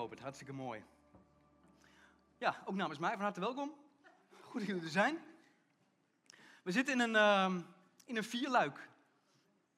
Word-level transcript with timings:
Robert. 0.00 0.20
Hartstikke 0.20 0.52
mooi. 0.52 0.84
Ja, 2.38 2.62
ook 2.64 2.74
namens 2.74 2.98
mij 2.98 3.12
van 3.12 3.20
harte 3.20 3.40
welkom. 3.40 3.74
Goed 4.40 4.60
dat 4.60 4.68
jullie 4.68 4.82
er 4.82 4.88
zijn. 4.88 5.18
We 6.62 6.72
zitten 6.72 6.94
in 6.94 7.00
een, 7.00 7.14
uh, 7.54 7.62
in 8.04 8.16
een 8.16 8.24
vierluik. 8.24 8.88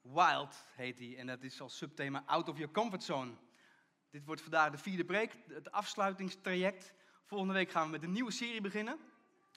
Wild 0.02 0.64
heet 0.74 0.98
die. 0.98 1.16
En 1.16 1.26
dat 1.26 1.42
is 1.42 1.60
als 1.60 1.76
subthema 1.76 2.22
Out 2.26 2.48
of 2.48 2.56
Your 2.56 2.72
Comfort 2.72 3.02
Zone. 3.02 3.32
Dit 4.10 4.24
wordt 4.24 4.40
vandaag 4.40 4.70
de 4.70 4.78
vierde 4.78 5.04
preek, 5.04 5.36
het 5.48 5.72
afsluitingstraject. 5.72 6.94
Volgende 7.24 7.54
week 7.54 7.70
gaan 7.70 7.84
we 7.84 7.90
met 7.90 8.02
een 8.02 8.12
nieuwe 8.12 8.32
serie 8.32 8.60
beginnen. 8.60 8.98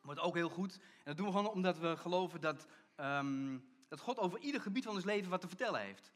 Wordt 0.02 0.20
ook 0.20 0.36
heel 0.36 0.50
goed. 0.50 0.74
En 0.74 1.04
dat 1.04 1.18
doen 1.18 1.26
we 1.26 1.32
gewoon 1.32 1.50
omdat 1.50 1.78
we 1.78 1.98
geloven 1.98 2.42
dat, 2.42 2.68
um, 2.98 3.66
dat 3.88 4.00
God 4.00 4.18
over 4.18 4.40
ieder 4.40 4.62
gebied 4.62 4.84
van 4.84 4.96
ons 4.96 5.04
leven 5.04 5.30
wat 5.30 5.42
te 5.42 5.48
vertellen 5.48 5.82
heeft. 5.82 6.12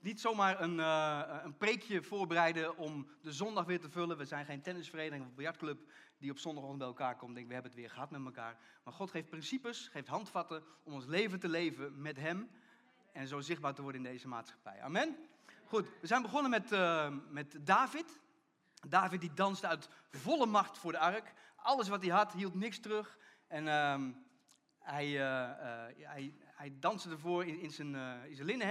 Niet 0.00 0.20
zomaar 0.20 0.60
een, 0.60 0.78
uh, 0.78 1.22
een 1.42 1.56
preekje 1.56 2.02
voorbereiden 2.02 2.76
om 2.76 3.06
de 3.22 3.32
zondag 3.32 3.64
weer 3.64 3.80
te 3.80 3.90
vullen. 3.90 4.16
We 4.16 4.24
zijn 4.24 4.44
geen 4.44 4.62
tennisvereniging 4.62 5.26
of 5.26 5.34
biljartclub 5.34 5.80
die 6.18 6.30
op 6.30 6.38
zondagochtend 6.38 6.78
bij 6.78 6.88
elkaar 6.88 7.16
komt. 7.16 7.34
Denk, 7.34 7.46
we 7.46 7.52
hebben 7.52 7.70
het 7.70 7.80
weer 7.80 7.90
gehad 7.90 8.10
met 8.10 8.24
elkaar. 8.24 8.56
Maar 8.84 8.92
God 8.92 9.10
geeft 9.10 9.28
principes, 9.28 9.88
geeft 9.88 10.08
handvatten 10.08 10.62
om 10.82 10.92
ons 10.92 11.06
leven 11.06 11.40
te 11.40 11.48
leven 11.48 12.00
met 12.00 12.16
Hem. 12.16 12.50
En 13.12 13.26
zo 13.26 13.40
zichtbaar 13.40 13.74
te 13.74 13.82
worden 13.82 14.04
in 14.04 14.10
deze 14.10 14.28
maatschappij. 14.28 14.82
Amen. 14.82 15.16
Goed, 15.64 15.86
we 16.00 16.06
zijn 16.06 16.22
begonnen 16.22 16.50
met, 16.50 16.72
uh, 16.72 17.08
met 17.28 17.56
David. 17.60 18.20
David 18.88 19.20
die 19.20 19.34
danste 19.34 19.66
uit 19.66 19.88
volle 20.10 20.46
macht 20.46 20.78
voor 20.78 20.92
de 20.92 20.98
ark. 20.98 21.32
Alles 21.56 21.88
wat 21.88 22.02
hij 22.02 22.10
had, 22.10 22.32
hield 22.32 22.54
niks 22.54 22.78
terug. 22.78 23.18
En 23.46 23.66
uh, 23.66 24.04
hij, 24.78 25.08
uh, 25.08 25.50
hij, 26.06 26.34
hij 26.44 26.72
danste 26.78 27.10
ervoor 27.10 27.44
in, 27.44 27.60
in 27.60 27.70
zijn, 27.70 27.94
in 28.28 28.34
zijn 28.34 28.46
linnen. 28.46 28.66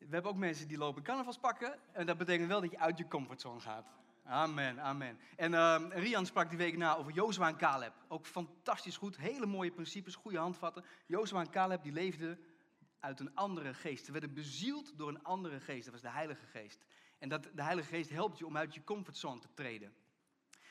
We 0.00 0.14
hebben 0.16 0.30
ook 0.30 0.36
mensen 0.36 0.68
die 0.68 0.78
lopen 0.78 1.02
carnavalspakken. 1.02 1.78
En 1.92 2.06
dat 2.06 2.18
betekent 2.18 2.48
wel 2.48 2.60
dat 2.60 2.70
je 2.70 2.78
uit 2.78 2.98
je 2.98 3.08
comfortzone 3.08 3.60
gaat. 3.60 3.86
Amen, 4.24 4.80
amen. 4.80 5.18
En 5.36 5.52
uh, 5.52 5.80
Rian 5.88 6.26
sprak 6.26 6.48
die 6.48 6.58
week 6.58 6.76
na 6.76 6.96
over 6.96 7.12
Jozua 7.12 7.48
en 7.48 7.56
Caleb. 7.56 7.92
Ook 8.08 8.26
fantastisch 8.26 8.96
goed, 8.96 9.16
hele 9.16 9.46
mooie 9.46 9.70
principes, 9.70 10.14
goede 10.14 10.38
handvatten. 10.38 10.84
Jozua 11.06 11.40
en 11.40 11.50
Caleb 11.50 11.82
die 11.82 11.92
leefden 11.92 12.38
uit 13.00 13.20
een 13.20 13.34
andere 13.34 13.74
geest. 13.74 14.04
Ze 14.04 14.12
werden 14.12 14.34
bezield 14.34 14.98
door 14.98 15.08
een 15.08 15.24
andere 15.24 15.60
geest, 15.60 15.84
dat 15.84 15.92
was 15.92 16.02
de 16.02 16.10
Heilige 16.10 16.46
Geest. 16.46 16.84
En 17.18 17.28
dat, 17.28 17.48
de 17.54 17.62
Heilige 17.62 17.88
Geest 17.88 18.10
helpt 18.10 18.38
je 18.38 18.46
om 18.46 18.56
uit 18.56 18.74
je 18.74 18.84
comfortzone 18.84 19.40
te 19.40 19.48
treden. 19.54 19.92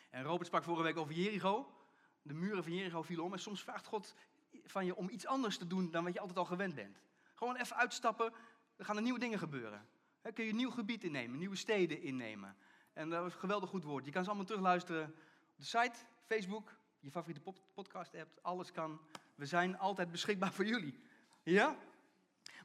En 0.10 0.24
Robert 0.24 0.48
sprak 0.48 0.64
vorige 0.64 0.84
week 0.84 0.98
over 0.98 1.14
Jericho. 1.14 1.74
De 2.22 2.34
muren 2.34 2.64
van 2.64 2.74
Jericho 2.74 3.02
vielen 3.02 3.26
om. 3.26 3.34
En 3.34 3.40
soms 3.40 3.64
vraagt 3.64 3.86
God 3.86 4.16
van 4.64 4.86
je 4.86 4.96
om 4.96 5.10
iets 5.10 5.26
anders 5.26 5.58
te 5.58 5.68
doen 5.68 5.92
dan 5.92 6.04
wat 6.04 6.14
je 6.14 6.20
altijd 6.20 6.38
al 6.38 6.46
gewend 6.46 6.76
bent. 6.76 7.02
Gewoon 7.34 7.56
even 7.56 7.76
uitstappen, 7.76 8.34
er 8.80 8.86
gaan 8.86 8.96
er 8.96 9.02
nieuwe 9.02 9.20
dingen 9.20 9.40
gebeuren. 9.40 9.86
He, 10.22 10.32
kun 10.32 10.44
je 10.44 10.50
een 10.50 10.56
nieuw 10.56 10.72
gebied 10.72 11.04
innemen, 11.04 11.40
nieuwe 11.40 11.56
steden 11.56 12.02
innemen. 12.02 12.56
En 12.94 13.10
dat 13.10 13.26
is 13.26 13.34
een 13.34 13.40
geweldig 13.40 13.70
goed 13.70 13.84
woord. 13.84 14.06
Je 14.06 14.12
kan 14.12 14.24
ze 14.24 14.30
allemaal 14.30 14.48
terugluisteren 14.48 15.06
op 15.06 15.58
de 15.58 15.64
site, 15.64 15.98
Facebook, 16.26 16.74
je 17.00 17.12
favoriete 17.12 17.54
podcast 17.74 18.16
app, 18.16 18.40
alles 18.42 18.72
kan. 18.72 19.02
We 19.36 19.46
zijn 19.46 19.78
altijd 19.78 20.12
beschikbaar 20.12 20.54
voor 20.54 20.66
jullie. 20.66 21.00
Ja? 21.44 21.78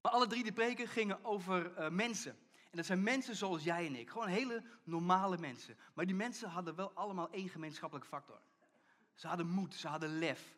Maar 0.03 0.13
alle 0.13 0.27
drie 0.27 0.43
die 0.43 0.53
preken 0.53 0.89
gingen 0.89 1.25
over 1.25 1.79
uh, 1.79 1.89
mensen. 1.89 2.37
En 2.71 2.77
dat 2.77 2.87
zijn 2.87 3.03
mensen 3.03 3.37
zoals 3.37 3.65
jij 3.65 3.87
en 3.87 3.95
ik. 3.95 4.11
Gewoon 4.11 4.29
hele 4.29 4.63
normale 4.85 5.39
mensen. 5.39 5.77
Maar 5.95 6.07
die 6.07 6.15
mensen 6.15 6.49
hadden 6.49 6.75
wel 6.75 6.93
allemaal 6.93 7.31
één 7.31 7.49
gemeenschappelijke 7.49 8.09
factor. 8.09 8.41
Ze 9.15 9.27
hadden 9.27 9.47
moed, 9.47 9.75
ze 9.75 9.89
hadden 9.89 10.19
lef. 10.19 10.57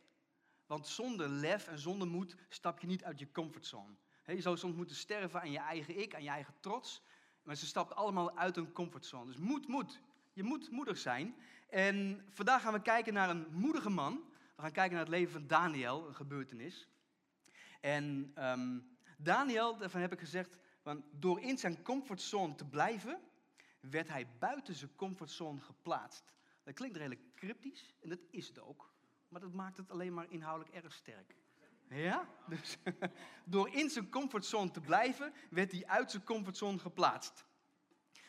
Want 0.66 0.86
zonder 0.86 1.28
lef 1.28 1.66
en 1.66 1.78
zonder 1.78 2.08
moed 2.08 2.36
stap 2.48 2.80
je 2.80 2.86
niet 2.86 3.04
uit 3.04 3.18
je 3.18 3.32
comfortzone. 3.32 3.94
Je 4.34 4.40
zou 4.40 4.56
soms 4.56 4.74
moeten 4.74 4.96
sterven 4.96 5.40
aan 5.40 5.50
je 5.50 5.58
eigen 5.58 5.98
ik, 5.98 6.14
aan 6.14 6.22
je 6.22 6.28
eigen 6.28 6.54
trots. 6.60 7.02
Maar 7.42 7.56
ze 7.56 7.66
stapten 7.66 7.96
allemaal 7.96 8.36
uit 8.36 8.56
hun 8.56 8.72
comfortzone. 8.72 9.26
Dus 9.26 9.36
moed, 9.36 9.68
moed. 9.68 10.00
Je 10.32 10.42
moet 10.42 10.70
moedig 10.70 10.98
zijn. 10.98 11.36
En 11.68 12.24
vandaag 12.30 12.62
gaan 12.62 12.72
we 12.72 12.82
kijken 12.82 13.12
naar 13.12 13.30
een 13.30 13.46
moedige 13.50 13.90
man. 13.90 14.24
We 14.56 14.62
gaan 14.62 14.72
kijken 14.72 14.92
naar 14.92 15.04
het 15.04 15.14
leven 15.14 15.32
van 15.32 15.46
Daniel, 15.46 16.08
een 16.08 16.14
gebeurtenis. 16.14 16.88
En 17.80 18.32
um, 18.38 18.96
Daniel, 19.18 19.76
daarvan 19.76 20.00
heb 20.00 20.12
ik 20.12 20.18
gezegd, 20.18 20.58
want 20.82 21.04
door 21.10 21.40
in 21.40 21.58
zijn 21.58 21.82
comfortzone 21.82 22.54
te 22.54 22.64
blijven, 22.64 23.20
werd 23.80 24.08
hij 24.08 24.26
buiten 24.38 24.74
zijn 24.74 24.94
comfortzone 24.96 25.60
geplaatst. 25.60 26.32
Dat 26.62 26.74
klinkt 26.74 26.96
redelijk 26.96 27.34
cryptisch, 27.34 27.94
en 28.02 28.08
dat 28.08 28.20
is 28.30 28.48
het 28.48 28.60
ook. 28.60 28.92
Maar 29.28 29.40
dat 29.40 29.52
maakt 29.52 29.76
het 29.76 29.90
alleen 29.90 30.14
maar 30.14 30.30
inhoudelijk 30.30 30.74
erg 30.74 30.94
sterk. 30.94 31.36
Ja? 31.88 32.28
Dus 32.48 32.76
door 33.44 33.74
in 33.74 33.90
zijn 33.90 34.08
comfortzone 34.08 34.70
te 34.70 34.80
blijven, 34.80 35.32
werd 35.50 35.72
hij 35.72 35.86
uit 35.86 36.10
zijn 36.10 36.24
comfortzone 36.24 36.78
geplaatst. 36.78 37.44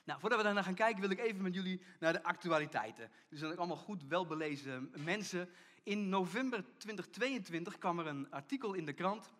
Nou, 0.04 0.20
voordat 0.20 0.38
we 0.38 0.46
daarna 0.46 0.64
gaan 0.64 0.74
kijken, 0.74 1.02
wil 1.02 1.10
ik 1.10 1.20
even 1.20 1.42
met 1.42 1.54
jullie 1.54 1.82
naar 2.00 2.14
de 2.14 2.24
actualiteiten. 2.24 3.12
Dus 3.30 3.40
zijn 3.40 3.52
ook 3.52 3.58
allemaal 3.58 3.78
goed 3.78 4.04
welbelezen 4.04 4.92
mensen. 4.98 5.50
In 5.84 6.10
november 6.10 6.64
2022 6.78 7.78
kwam 7.78 8.00
er 8.00 8.08
een 8.08 8.32
artikel 8.32 8.74
in 8.74 8.86
de 8.86 8.94
krant 8.94 9.32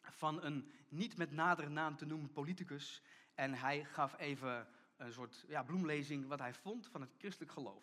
van 0.00 0.42
een 0.42 0.70
niet 0.88 1.16
met 1.16 1.32
nadere 1.32 1.68
naam 1.68 1.96
te 1.96 2.06
noemen 2.06 2.32
politicus. 2.32 3.02
En 3.34 3.54
hij 3.54 3.84
gaf 3.84 4.18
even 4.18 4.68
een 4.96 5.12
soort 5.12 5.44
ja, 5.48 5.62
bloemlezing 5.62 6.26
wat 6.26 6.38
hij 6.38 6.54
vond 6.54 6.88
van 6.88 7.00
het 7.00 7.10
christelijk 7.18 7.52
geloof. 7.52 7.82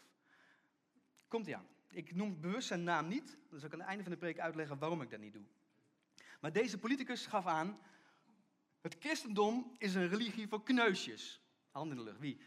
Komt 1.28 1.48
ie 1.48 1.56
aan. 1.56 1.68
Ik 1.90 2.16
noem 2.16 2.42
bewust 2.42 2.68
zijn 2.68 2.84
naam 2.84 3.08
niet, 3.08 3.38
zal 3.50 3.68
ik 3.68 3.74
aan 3.74 3.80
het 3.80 3.88
einde 3.88 4.04
van 4.04 4.12
de 4.12 4.18
preek 4.18 4.40
uitleggen 4.40 4.78
waarom 4.78 5.02
ik 5.02 5.10
dat 5.10 5.20
niet 5.20 5.34
doe. 5.34 5.46
Maar 6.42 6.52
deze 6.52 6.78
politicus 6.78 7.26
gaf 7.26 7.46
aan, 7.46 7.80
het 8.82 8.96
christendom 9.00 9.76
is 9.78 9.96
een 9.96 10.08
religie 10.08 10.48
voor 10.48 10.64
kneusjes. 10.64 11.42
Hand 11.72 11.92
in 11.92 11.98
de 11.98 12.04
lucht, 12.04 12.20
wie? 12.20 12.42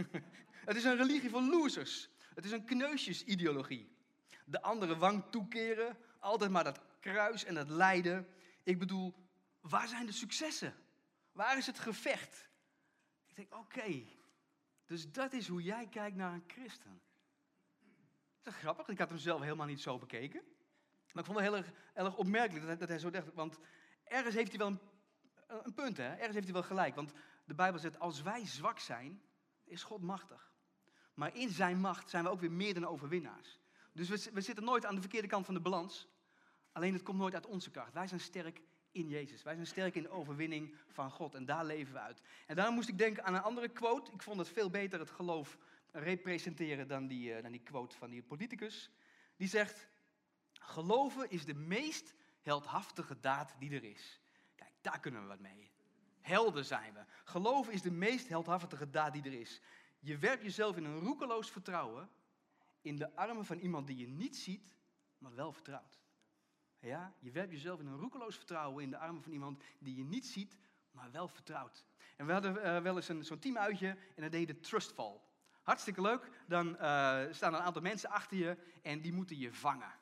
het 0.68 0.76
is 0.76 0.84
een 0.84 0.96
religie 0.96 1.30
voor 1.30 1.42
losers. 1.42 2.10
Het 2.34 2.44
is 2.44 2.50
een 2.50 2.64
kneusjesideologie. 2.64 3.96
De 4.44 4.62
andere 4.62 4.96
wang 4.96 5.24
toekeren, 5.30 5.96
altijd 6.18 6.50
maar 6.50 6.64
dat 6.64 6.80
kruis 7.00 7.44
en 7.44 7.54
dat 7.54 7.68
lijden. 7.68 8.28
Ik 8.62 8.78
bedoel, 8.78 9.14
waar 9.60 9.88
zijn 9.88 10.06
de 10.06 10.12
successen? 10.12 10.74
Waar 11.32 11.58
is 11.58 11.66
het 11.66 11.78
gevecht? 11.78 12.48
Ik 13.26 13.36
denk, 13.36 13.54
oké, 13.54 14.04
dus 14.86 15.12
dat 15.12 15.32
is 15.32 15.48
hoe 15.48 15.62
jij 15.62 15.86
kijkt 15.88 16.16
naar 16.16 16.32
een 16.32 16.44
christen. 16.46 17.00
Dat 18.42 18.52
is 18.52 18.58
grappig, 18.58 18.88
ik 18.88 18.98
had 18.98 19.08
hem 19.08 19.18
zelf 19.18 19.40
helemaal 19.40 19.66
niet 19.66 19.80
zo 19.80 19.98
bekeken. 19.98 20.42
Maar 21.12 21.22
ik 21.22 21.30
vond 21.30 21.38
het 21.38 21.48
heel 21.48 21.56
erg, 21.56 21.72
heel 21.94 22.04
erg 22.04 22.16
opmerkelijk 22.16 22.60
dat 22.60 22.68
hij, 22.68 22.76
dat 22.78 22.88
hij, 22.88 22.98
zo 22.98 23.10
dacht. 23.10 23.34
Want 23.34 23.58
ergens 24.04 24.34
heeft 24.34 24.50
hij 24.50 24.58
wel 24.58 24.68
een, 24.68 24.80
een 25.64 25.74
punt, 25.74 25.96
hè? 25.96 26.08
ergens 26.08 26.34
heeft 26.34 26.44
hij 26.44 26.52
wel 26.52 26.62
gelijk. 26.62 26.94
Want 26.94 27.12
de 27.44 27.54
Bijbel 27.54 27.80
zegt, 27.80 27.98
als 27.98 28.22
wij 28.22 28.46
zwak 28.46 28.78
zijn, 28.78 29.22
is 29.64 29.82
God 29.82 30.02
machtig. 30.02 30.52
Maar 31.14 31.36
in 31.36 31.48
zijn 31.48 31.80
macht 31.80 32.10
zijn 32.10 32.24
we 32.24 32.30
ook 32.30 32.40
weer 32.40 32.52
meer 32.52 32.74
dan 32.74 32.86
overwinnaars. 32.86 33.58
Dus 33.92 34.30
we, 34.30 34.40
zitten 34.40 34.64
nooit 34.64 34.86
aan 34.86 34.94
de 34.94 35.00
verkeerde 35.00 35.28
kant 35.28 35.44
van 35.44 35.54
de 35.54 35.60
balans. 35.60 36.08
Alleen 36.72 36.92
het 36.92 37.02
komt 37.02 37.18
nooit 37.18 37.34
uit 37.34 37.46
onze 37.46 37.70
kracht. 37.70 37.92
Wij 37.92 38.06
zijn 38.06 38.20
sterk 38.20 38.60
in 38.92 39.08
Jezus. 39.08 39.42
Wij 39.42 39.54
zijn 39.54 39.66
sterk 39.66 39.94
in 39.94 40.02
de 40.02 40.10
overwinning 40.10 40.74
van 40.88 41.10
God. 41.10 41.34
En 41.34 41.44
daar 41.44 41.64
leven 41.64 41.92
we 41.92 42.00
uit. 42.00 42.22
En 42.46 42.56
daarom 42.56 42.74
moest 42.74 42.88
ik 42.88 42.98
denken 42.98 43.24
aan 43.24 43.34
een 43.34 43.42
andere 43.42 43.68
quote. 43.68 44.12
Ik 44.12 44.22
vond 44.22 44.38
het 44.38 44.48
veel 44.48 44.70
beter 44.70 44.98
het 44.98 45.10
geloof 45.10 45.58
representeren 45.92 46.88
dan 46.88 47.06
die, 47.06 47.36
uh, 47.36 47.42
dan 47.42 47.50
die 47.50 47.62
quote 47.62 47.96
van 47.96 48.10
die 48.10 48.22
politicus. 48.22 48.90
Die 49.36 49.48
zegt, 49.48 49.88
geloven 50.70 51.30
is 51.30 51.44
de 51.44 51.54
meest 51.54 52.14
heldhaftige 52.42 53.20
daad 53.20 53.54
die 53.58 53.74
er 53.74 53.84
is. 53.84 54.20
Kijk, 54.54 54.72
daar 54.80 55.00
kunnen 55.00 55.22
we 55.22 55.26
wat 55.26 55.40
mee. 55.40 55.70
Helden 56.20 56.64
zijn 56.64 56.94
we. 56.94 57.04
Geloven 57.24 57.72
is 57.72 57.82
de 57.82 57.90
meest 57.90 58.28
heldhaftige 58.28 58.90
daad 58.90 59.12
die 59.12 59.22
er 59.22 59.40
is. 59.40 59.60
Je 59.98 60.18
werpt 60.18 60.42
jezelf 60.42 60.76
in 60.76 60.84
een 60.84 60.98
roekeloos 60.98 61.50
vertrouwen 61.50 62.10
in 62.82 62.96
de 62.96 63.16
armen 63.16 63.44
van 63.44 63.58
iemand 63.58 63.86
die 63.86 63.96
je 63.96 64.08
niet 64.08 64.36
ziet, 64.36 64.74
maar 65.18 65.34
wel 65.34 65.52
vertrouwt. 65.52 66.00
Ja, 66.78 67.14
je 67.18 67.30
werpt 67.30 67.52
jezelf 67.52 67.80
in 67.80 67.86
een 67.86 67.98
roekeloos 67.98 68.36
vertrouwen 68.36 68.82
in 68.82 68.90
de 68.90 68.98
armen 68.98 69.22
van 69.22 69.32
iemand 69.32 69.62
die 69.78 69.96
je 69.96 70.04
niet 70.04 70.26
ziet, 70.26 70.58
maar 70.90 71.10
wel 71.10 71.28
vertrouwt. 71.28 71.86
En 72.16 72.26
we 72.26 72.32
hadden 72.32 72.56
uh, 72.56 72.82
wel 72.82 72.96
eens 72.96 73.08
een, 73.08 73.24
zo'n 73.24 73.38
teamuitje 73.38 73.88
en 73.88 74.22
dat 74.22 74.32
deed 74.32 74.46
de 74.46 74.60
Trustfall. 74.60 75.20
Hartstikke 75.62 76.00
leuk. 76.00 76.30
Dan 76.46 76.68
uh, 76.68 77.22
staan 77.30 77.54
een 77.54 77.60
aantal 77.60 77.82
mensen 77.82 78.10
achter 78.10 78.36
je 78.36 78.56
en 78.82 79.00
die 79.00 79.12
moeten 79.12 79.38
je 79.38 79.52
vangen. 79.52 79.92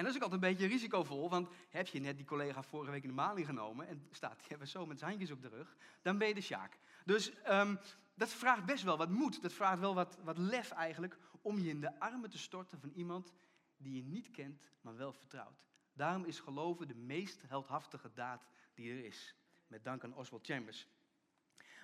En 0.00 0.06
dat 0.06 0.14
is 0.14 0.22
ook 0.22 0.30
altijd 0.30 0.42
een 0.42 0.56
beetje 0.56 0.74
risicovol, 0.74 1.30
want 1.30 1.48
heb 1.68 1.86
je 1.86 2.00
net 2.00 2.16
die 2.16 2.26
collega 2.26 2.62
vorige 2.62 2.90
week 2.90 3.02
in 3.02 3.08
de 3.08 3.14
maling 3.14 3.46
genomen 3.46 3.88
en 3.88 4.08
staat 4.10 4.40
hij 4.48 4.66
zo 4.66 4.86
met 4.86 4.98
zijn 4.98 5.10
handjes 5.10 5.30
op 5.30 5.42
de 5.42 5.48
rug, 5.48 5.76
dan 6.02 6.18
ben 6.18 6.28
je 6.28 6.34
de 6.34 6.40
sjaak. 6.40 6.78
Dus 7.04 7.32
um, 7.48 7.78
dat 8.14 8.28
vraagt 8.28 8.64
best 8.64 8.84
wel 8.84 8.96
wat 8.96 9.10
moed, 9.10 9.42
dat 9.42 9.52
vraagt 9.52 9.80
wel 9.80 9.94
wat, 9.94 10.18
wat 10.22 10.38
lef 10.38 10.70
eigenlijk, 10.70 11.18
om 11.42 11.58
je 11.58 11.68
in 11.68 11.80
de 11.80 12.00
armen 12.00 12.30
te 12.30 12.38
storten 12.38 12.80
van 12.80 12.90
iemand 12.90 13.32
die 13.76 13.94
je 13.94 14.02
niet 14.02 14.30
kent, 14.30 14.70
maar 14.80 14.96
wel 14.96 15.12
vertrouwt. 15.12 15.64
Daarom 15.92 16.24
is 16.24 16.40
geloven 16.40 16.88
de 16.88 16.94
meest 16.94 17.42
heldhaftige 17.46 18.10
daad 18.14 18.46
die 18.74 18.90
er 18.92 19.04
is. 19.04 19.34
Met 19.66 19.84
dank 19.84 20.04
aan 20.04 20.14
Oswald 20.14 20.46
Chambers. 20.46 20.86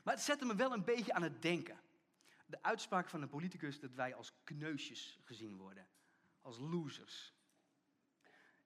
Maar 0.05 0.15
het 0.15 0.23
zette 0.23 0.45
me 0.45 0.55
wel 0.55 0.73
een 0.73 0.85
beetje 0.85 1.13
aan 1.13 1.23
het 1.23 1.43
denken. 1.43 1.81
De 2.47 2.63
uitspraak 2.63 3.09
van 3.09 3.23
een 3.23 3.29
politicus 3.29 3.81
dat 3.81 3.95
wij 3.95 4.15
als 4.15 4.33
kneusjes 4.45 5.19
gezien 5.25 5.57
worden. 5.57 5.87
Als 6.41 6.59
losers. 6.59 7.35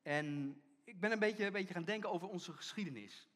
En 0.02 0.56
ik 0.85 1.00
ben 1.00 1.12
een 1.12 1.19
beetje, 1.19 1.47
een 1.47 1.52
beetje 1.52 1.75
gaan 1.75 1.85
denken 1.85 2.11
over 2.11 2.29
onze 2.29 2.52
geschiedenis. 2.52 3.29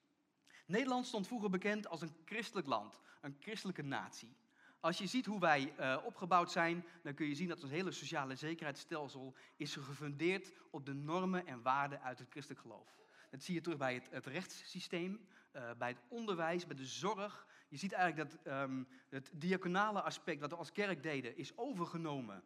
Nederland 0.66 1.06
stond 1.06 1.26
vroeger 1.26 1.50
bekend 1.50 1.88
als 1.88 2.00
een 2.00 2.16
christelijk 2.24 2.66
land, 2.66 3.00
een 3.20 3.36
christelijke 3.40 3.82
natie. 3.82 4.36
Als 4.80 4.98
je 4.98 5.06
ziet 5.06 5.26
hoe 5.26 5.40
wij 5.40 5.74
uh, 5.78 5.98
opgebouwd 6.04 6.52
zijn, 6.52 6.84
dan 7.02 7.14
kun 7.14 7.26
je 7.26 7.34
zien 7.34 7.48
dat 7.48 7.62
ons 7.62 7.70
hele 7.70 7.90
sociale 7.90 8.34
zekerheidsstelsel 8.34 9.34
is 9.56 9.74
gefundeerd 9.74 10.52
op 10.70 10.86
de 10.86 10.92
normen 10.92 11.46
en 11.46 11.62
waarden 11.62 12.02
uit 12.02 12.18
het 12.18 12.30
christelijk 12.30 12.60
geloof. 12.60 12.96
Dat 13.30 13.42
zie 13.42 13.54
je 13.54 13.60
terug 13.60 13.78
bij 13.78 13.94
het, 13.94 14.08
het 14.10 14.26
rechtssysteem, 14.26 15.26
uh, 15.56 15.70
bij 15.78 15.88
het 15.88 16.00
onderwijs, 16.08 16.66
bij 16.66 16.76
de 16.76 16.86
zorg. 16.86 17.46
Je 17.68 17.76
ziet 17.76 17.92
eigenlijk 17.92 18.30
dat 18.30 18.60
um, 18.62 18.88
het 19.08 19.30
diaconale 19.32 20.02
aspect 20.02 20.40
wat 20.40 20.50
we 20.50 20.56
als 20.56 20.72
kerk 20.72 21.02
deden, 21.02 21.36
is 21.36 21.56
overgenomen 21.56 22.42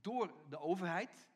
door 0.00 0.32
de 0.48 0.58
overheid. 0.58 1.28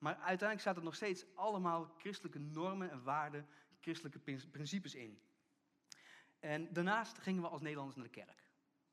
Maar 0.00 0.14
uiteindelijk 0.14 0.60
staat 0.60 0.76
er 0.76 0.82
nog 0.82 0.94
steeds 0.94 1.24
allemaal 1.34 1.94
christelijke 1.98 2.38
normen 2.38 2.90
en 2.90 3.02
waarden, 3.02 3.46
christelijke 3.80 4.18
principes 4.50 4.94
in. 4.94 5.22
En 6.38 6.72
daarnaast 6.72 7.18
gingen 7.18 7.42
we 7.42 7.48
als 7.48 7.60
Nederlanders 7.60 7.96
naar 7.96 8.06
de 8.06 8.12
kerk. 8.12 8.44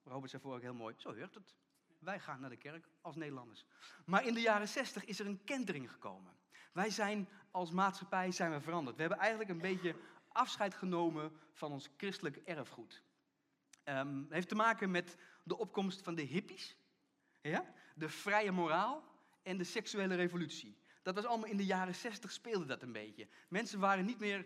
Robert 0.04 0.30
zei 0.30 0.42
vorige 0.42 0.66
heel 0.66 0.74
mooi, 0.74 0.96
zo 0.98 1.16
hoort 1.16 1.34
het. 1.34 1.56
Wij 2.00 2.20
gaan 2.20 2.40
naar 2.40 2.50
de 2.50 2.58
kerk 2.58 2.88
als 3.02 3.16
Nederlanders. 3.16 3.66
Maar 4.06 4.26
in 4.26 4.34
de 4.34 4.42
jaren 4.42 4.68
60 4.68 5.06
is 5.06 5.20
er 5.20 5.26
een 5.26 5.44
kentering 5.44 5.92
gekomen. 5.92 6.34
Wij 6.72 6.90
zijn 6.90 7.30
als 7.52 7.72
maatschappij 7.72 8.32
zijn 8.32 8.52
we 8.52 8.62
veranderd. 8.62 8.96
We 8.96 9.02
hebben 9.02 9.20
eigenlijk 9.20 9.50
een 9.50 9.62
beetje 9.62 9.96
afscheid 10.28 10.74
genomen 10.74 11.32
van 11.54 11.72
ons 11.72 11.90
christelijk 11.98 12.38
erfgoed. 12.38 13.04
Um, 13.84 14.22
het 14.24 14.34
heeft 14.34 14.50
te 14.50 14.56
maken 14.56 14.92
met 14.92 15.18
de 15.44 15.58
opkomst 15.58 16.02
van 16.02 16.16
de 16.16 16.22
hippies, 16.22 16.78
ja? 17.42 17.74
de 17.96 18.10
vrije 18.10 18.52
moraal 18.52 19.04
en 19.44 19.58
de 19.58 19.64
seksuele 19.64 20.16
revolutie. 20.16 20.78
Dat 21.08 21.16
was 21.16 21.26
allemaal 21.26 21.50
in 21.50 21.58
de 21.58 21.66
jaren 21.66 21.96
60 21.96 22.32
speelde 22.32 22.66
dat 22.66 22.82
een 22.82 22.92
beetje. 22.92 23.28
Mensen 23.48 23.80
waren 23.80 24.06
niet 24.06 24.20
meer 24.20 24.46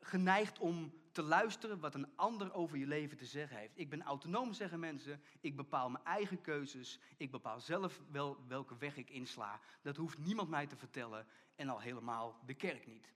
geneigd 0.00 0.58
om 0.58 0.92
te 1.12 1.22
luisteren 1.22 1.80
wat 1.80 1.94
een 1.94 2.16
ander 2.16 2.52
over 2.52 2.78
je 2.78 2.86
leven 2.86 3.16
te 3.16 3.24
zeggen 3.24 3.56
heeft. 3.56 3.78
Ik 3.78 3.90
ben 3.90 4.02
autonoom, 4.02 4.52
zeggen 4.52 4.80
mensen. 4.80 5.20
Ik 5.40 5.56
bepaal 5.56 5.90
mijn 5.90 6.04
eigen 6.04 6.40
keuzes. 6.40 7.00
Ik 7.16 7.30
bepaal 7.30 7.60
zelf 7.60 8.00
wel 8.10 8.36
welke 8.48 8.76
weg 8.78 8.96
ik 8.96 9.10
insla. 9.10 9.60
Dat 9.82 9.96
hoeft 9.96 10.18
niemand 10.18 10.48
mij 10.48 10.66
te 10.66 10.76
vertellen. 10.76 11.26
En 11.54 11.68
al 11.68 11.80
helemaal 11.80 12.40
de 12.46 12.54
kerk 12.54 12.86
niet. 12.86 13.12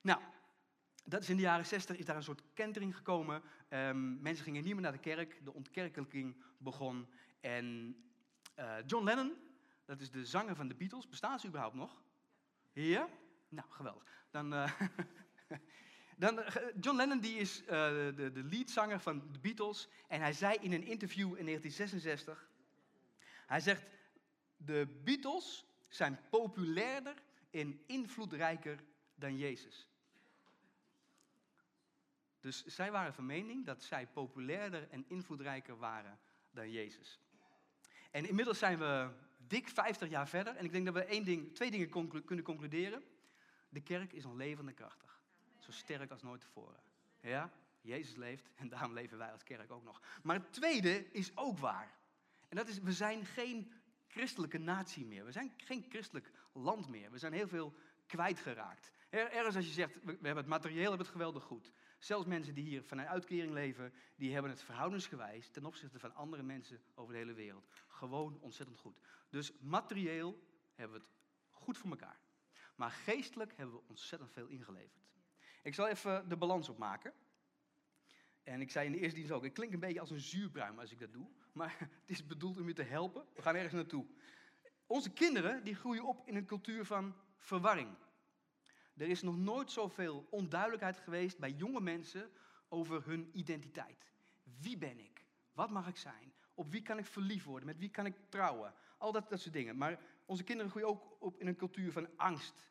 Nou, 0.00 0.20
dat 1.04 1.22
is 1.22 1.28
in 1.28 1.36
de 1.36 1.42
jaren 1.42 1.66
60 1.66 1.96
is 1.96 2.04
daar 2.04 2.16
een 2.16 2.22
soort 2.22 2.42
kentering 2.54 2.96
gekomen. 2.96 3.42
Um, 3.70 4.20
mensen 4.20 4.44
gingen 4.44 4.62
niet 4.62 4.72
meer 4.72 4.82
naar 4.82 4.92
de 4.92 4.98
kerk. 4.98 5.44
De 5.44 5.54
ontkerkelijking 5.54 6.42
begon. 6.56 7.06
En 7.40 7.96
uh, 8.58 8.74
John 8.86 9.04
Lennon, 9.04 9.32
dat 9.84 10.00
is 10.00 10.10
de 10.10 10.26
zanger 10.26 10.56
van 10.56 10.68
de 10.68 10.74
Beatles. 10.74 11.08
Bestaan 11.08 11.40
ze 11.40 11.46
überhaupt 11.46 11.76
nog? 11.76 12.06
Ja? 12.86 13.08
Nou, 13.48 13.68
geweldig. 13.70 14.04
Dan, 14.30 14.54
uh, 14.54 14.72
Dan, 16.16 16.42
eh, 16.42 16.62
John 16.80 16.96
Lennon 16.96 17.20
die 17.20 17.38
is 17.38 17.62
uh, 17.62 17.68
de, 17.68 18.30
de 18.32 18.42
leadzanger 18.42 19.00
van 19.00 19.32
de 19.32 19.38
Beatles. 19.38 19.88
En 20.08 20.20
hij 20.20 20.32
zei 20.32 20.58
in 20.60 20.72
een 20.72 20.86
interview 20.86 21.26
in 21.36 21.44
1966... 21.44 22.46
Hij 23.46 23.60
zegt, 23.60 23.82
de 24.56 25.00
Beatles 25.04 25.66
zijn 25.88 26.20
populairder 26.30 27.14
en 27.50 27.82
invloedrijker 27.86 28.84
dan 29.14 29.36
Jezus. 29.36 29.88
Dus 32.40 32.64
zij 32.64 32.90
waren 32.90 33.14
van 33.14 33.26
mening 33.26 33.66
dat 33.66 33.82
zij 33.82 34.06
populairder 34.06 34.88
en 34.90 35.04
invloedrijker 35.08 35.78
waren 35.78 36.18
dan 36.50 36.70
Jezus. 36.70 37.20
En 38.10 38.28
inmiddels 38.28 38.58
zijn 38.58 38.78
we 38.78 39.10
dik 39.48 39.68
50 39.68 40.08
jaar 40.08 40.28
verder. 40.28 40.56
En 40.56 40.64
ik 40.64 40.72
denk 40.72 40.84
dat 40.84 40.94
we 40.94 41.04
één 41.04 41.24
ding, 41.24 41.54
twee 41.54 41.70
dingen 41.70 42.24
kunnen 42.24 42.44
concluderen. 42.44 43.02
De 43.68 43.80
kerk 43.80 44.12
is 44.12 44.24
nog 44.24 44.34
levende 44.34 44.72
krachtig 44.72 45.18
zo 45.68 45.78
sterk 45.78 46.10
als 46.10 46.22
nooit 46.22 46.40
tevoren. 46.40 46.80
Ja, 47.20 47.50
Jezus 47.80 48.14
leeft 48.14 48.50
en 48.54 48.68
daarom 48.68 48.92
leven 48.92 49.18
wij 49.18 49.32
als 49.32 49.42
kerk 49.42 49.70
ook 49.70 49.84
nog. 49.84 50.02
Maar 50.22 50.36
het 50.36 50.52
tweede 50.52 51.10
is 51.10 51.36
ook 51.36 51.58
waar. 51.58 51.96
En 52.48 52.56
dat 52.56 52.68
is, 52.68 52.78
we 52.78 52.92
zijn 52.92 53.24
geen 53.24 53.72
christelijke 54.06 54.58
natie 54.58 55.06
meer. 55.06 55.24
We 55.24 55.32
zijn 55.32 55.52
geen 55.56 55.84
christelijk 55.88 56.30
land 56.52 56.88
meer. 56.88 57.10
We 57.10 57.18
zijn 57.18 57.32
heel 57.32 57.48
veel 57.48 57.74
kwijtgeraakt. 58.06 58.90
Er, 59.08 59.30
ergens 59.30 59.56
als 59.56 59.66
je 59.66 59.72
zegt, 59.72 59.94
we, 60.04 60.10
hebben 60.10 60.36
het 60.36 60.46
materieel 60.46 60.88
hebben 60.88 60.98
het 60.98 61.08
geweldig 61.08 61.42
goed. 61.42 61.72
Zelfs 61.98 62.26
mensen 62.26 62.54
die 62.54 62.64
hier 62.64 62.82
vanuit 62.82 63.08
uitkering 63.08 63.52
leven, 63.52 63.92
die 64.16 64.32
hebben 64.32 64.50
het 64.50 64.62
verhoudingsgewijs 64.62 65.48
ten 65.48 65.64
opzichte 65.64 65.98
van 65.98 66.14
andere 66.14 66.42
mensen 66.42 66.80
over 66.94 67.12
de 67.12 67.18
hele 67.18 67.32
wereld. 67.32 67.68
Gewoon 67.86 68.38
ontzettend 68.40 68.78
goed. 68.78 68.98
Dus 69.30 69.52
materieel 69.60 70.38
hebben 70.74 70.98
we 70.98 71.04
het 71.04 71.12
goed 71.50 71.78
voor 71.78 71.90
elkaar. 71.90 72.20
Maar 72.76 72.90
geestelijk 72.90 73.56
hebben 73.56 73.74
we 73.74 73.82
ontzettend 73.88 74.30
veel 74.32 74.46
ingeleverd. 74.46 75.06
Ik 75.62 75.74
zal 75.74 75.88
even 75.88 76.28
de 76.28 76.36
balans 76.36 76.68
opmaken. 76.68 77.12
En 78.42 78.60
ik 78.60 78.70
zei 78.70 78.86
in 78.86 78.92
de 78.92 78.98
eerste 78.98 79.16
dienst 79.16 79.32
ook, 79.32 79.44
ik 79.44 79.54
klink 79.54 79.72
een 79.72 79.80
beetje 79.80 80.00
als 80.00 80.10
een 80.10 80.20
zuurpruim 80.20 80.78
als 80.78 80.92
ik 80.92 80.98
dat 80.98 81.12
doe. 81.12 81.28
Maar 81.52 81.76
het 82.00 82.10
is 82.10 82.26
bedoeld 82.26 82.58
om 82.58 82.66
je 82.66 82.74
te 82.74 82.82
helpen. 82.82 83.26
We 83.34 83.42
gaan 83.42 83.54
ergens 83.54 83.74
naartoe. 83.74 84.06
Onze 84.86 85.10
kinderen 85.10 85.64
die 85.64 85.74
groeien 85.74 86.04
op 86.04 86.26
in 86.26 86.36
een 86.36 86.46
cultuur 86.46 86.84
van 86.84 87.14
verwarring. 87.36 87.96
Er 88.98 89.08
is 89.08 89.22
nog 89.22 89.36
nooit 89.36 89.70
zoveel 89.70 90.26
onduidelijkheid 90.30 90.98
geweest 90.98 91.38
bij 91.38 91.50
jonge 91.50 91.80
mensen 91.80 92.30
over 92.68 93.04
hun 93.04 93.30
identiteit. 93.32 94.12
Wie 94.60 94.78
ben 94.78 94.98
ik? 94.98 95.24
Wat 95.52 95.70
mag 95.70 95.88
ik 95.88 95.96
zijn? 95.96 96.32
Op 96.54 96.70
wie 96.70 96.82
kan 96.82 96.98
ik 96.98 97.06
verliefd 97.06 97.44
worden? 97.44 97.66
Met 97.66 97.78
wie 97.78 97.90
kan 97.90 98.06
ik 98.06 98.14
trouwen? 98.28 98.74
Al 98.98 99.12
dat, 99.12 99.28
dat 99.28 99.40
soort 99.40 99.54
dingen. 99.54 99.76
Maar 99.76 100.00
onze 100.26 100.44
kinderen 100.44 100.70
groeien 100.70 100.88
ook 100.88 101.16
op 101.18 101.40
in 101.40 101.46
een 101.46 101.56
cultuur 101.56 101.92
van 101.92 102.08
angst 102.16 102.68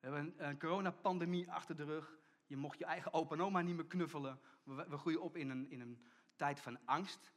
we 0.00 0.06
hebben 0.08 0.34
een, 0.36 0.48
een 0.48 0.58
coronapandemie 0.58 1.50
achter 1.50 1.76
de 1.76 1.84
rug. 1.84 2.18
Je 2.46 2.56
mocht 2.56 2.78
je 2.78 2.84
eigen 2.84 3.12
opa 3.12 3.34
en 3.34 3.42
oma 3.42 3.60
niet 3.60 3.76
meer 3.76 3.86
knuffelen. 3.86 4.40
We, 4.62 4.86
we 4.88 4.98
groeien 4.98 5.22
op 5.22 5.36
in 5.36 5.50
een, 5.50 5.70
in 5.70 5.80
een 5.80 6.04
tijd 6.36 6.60
van 6.60 6.78
angst. 6.84 7.32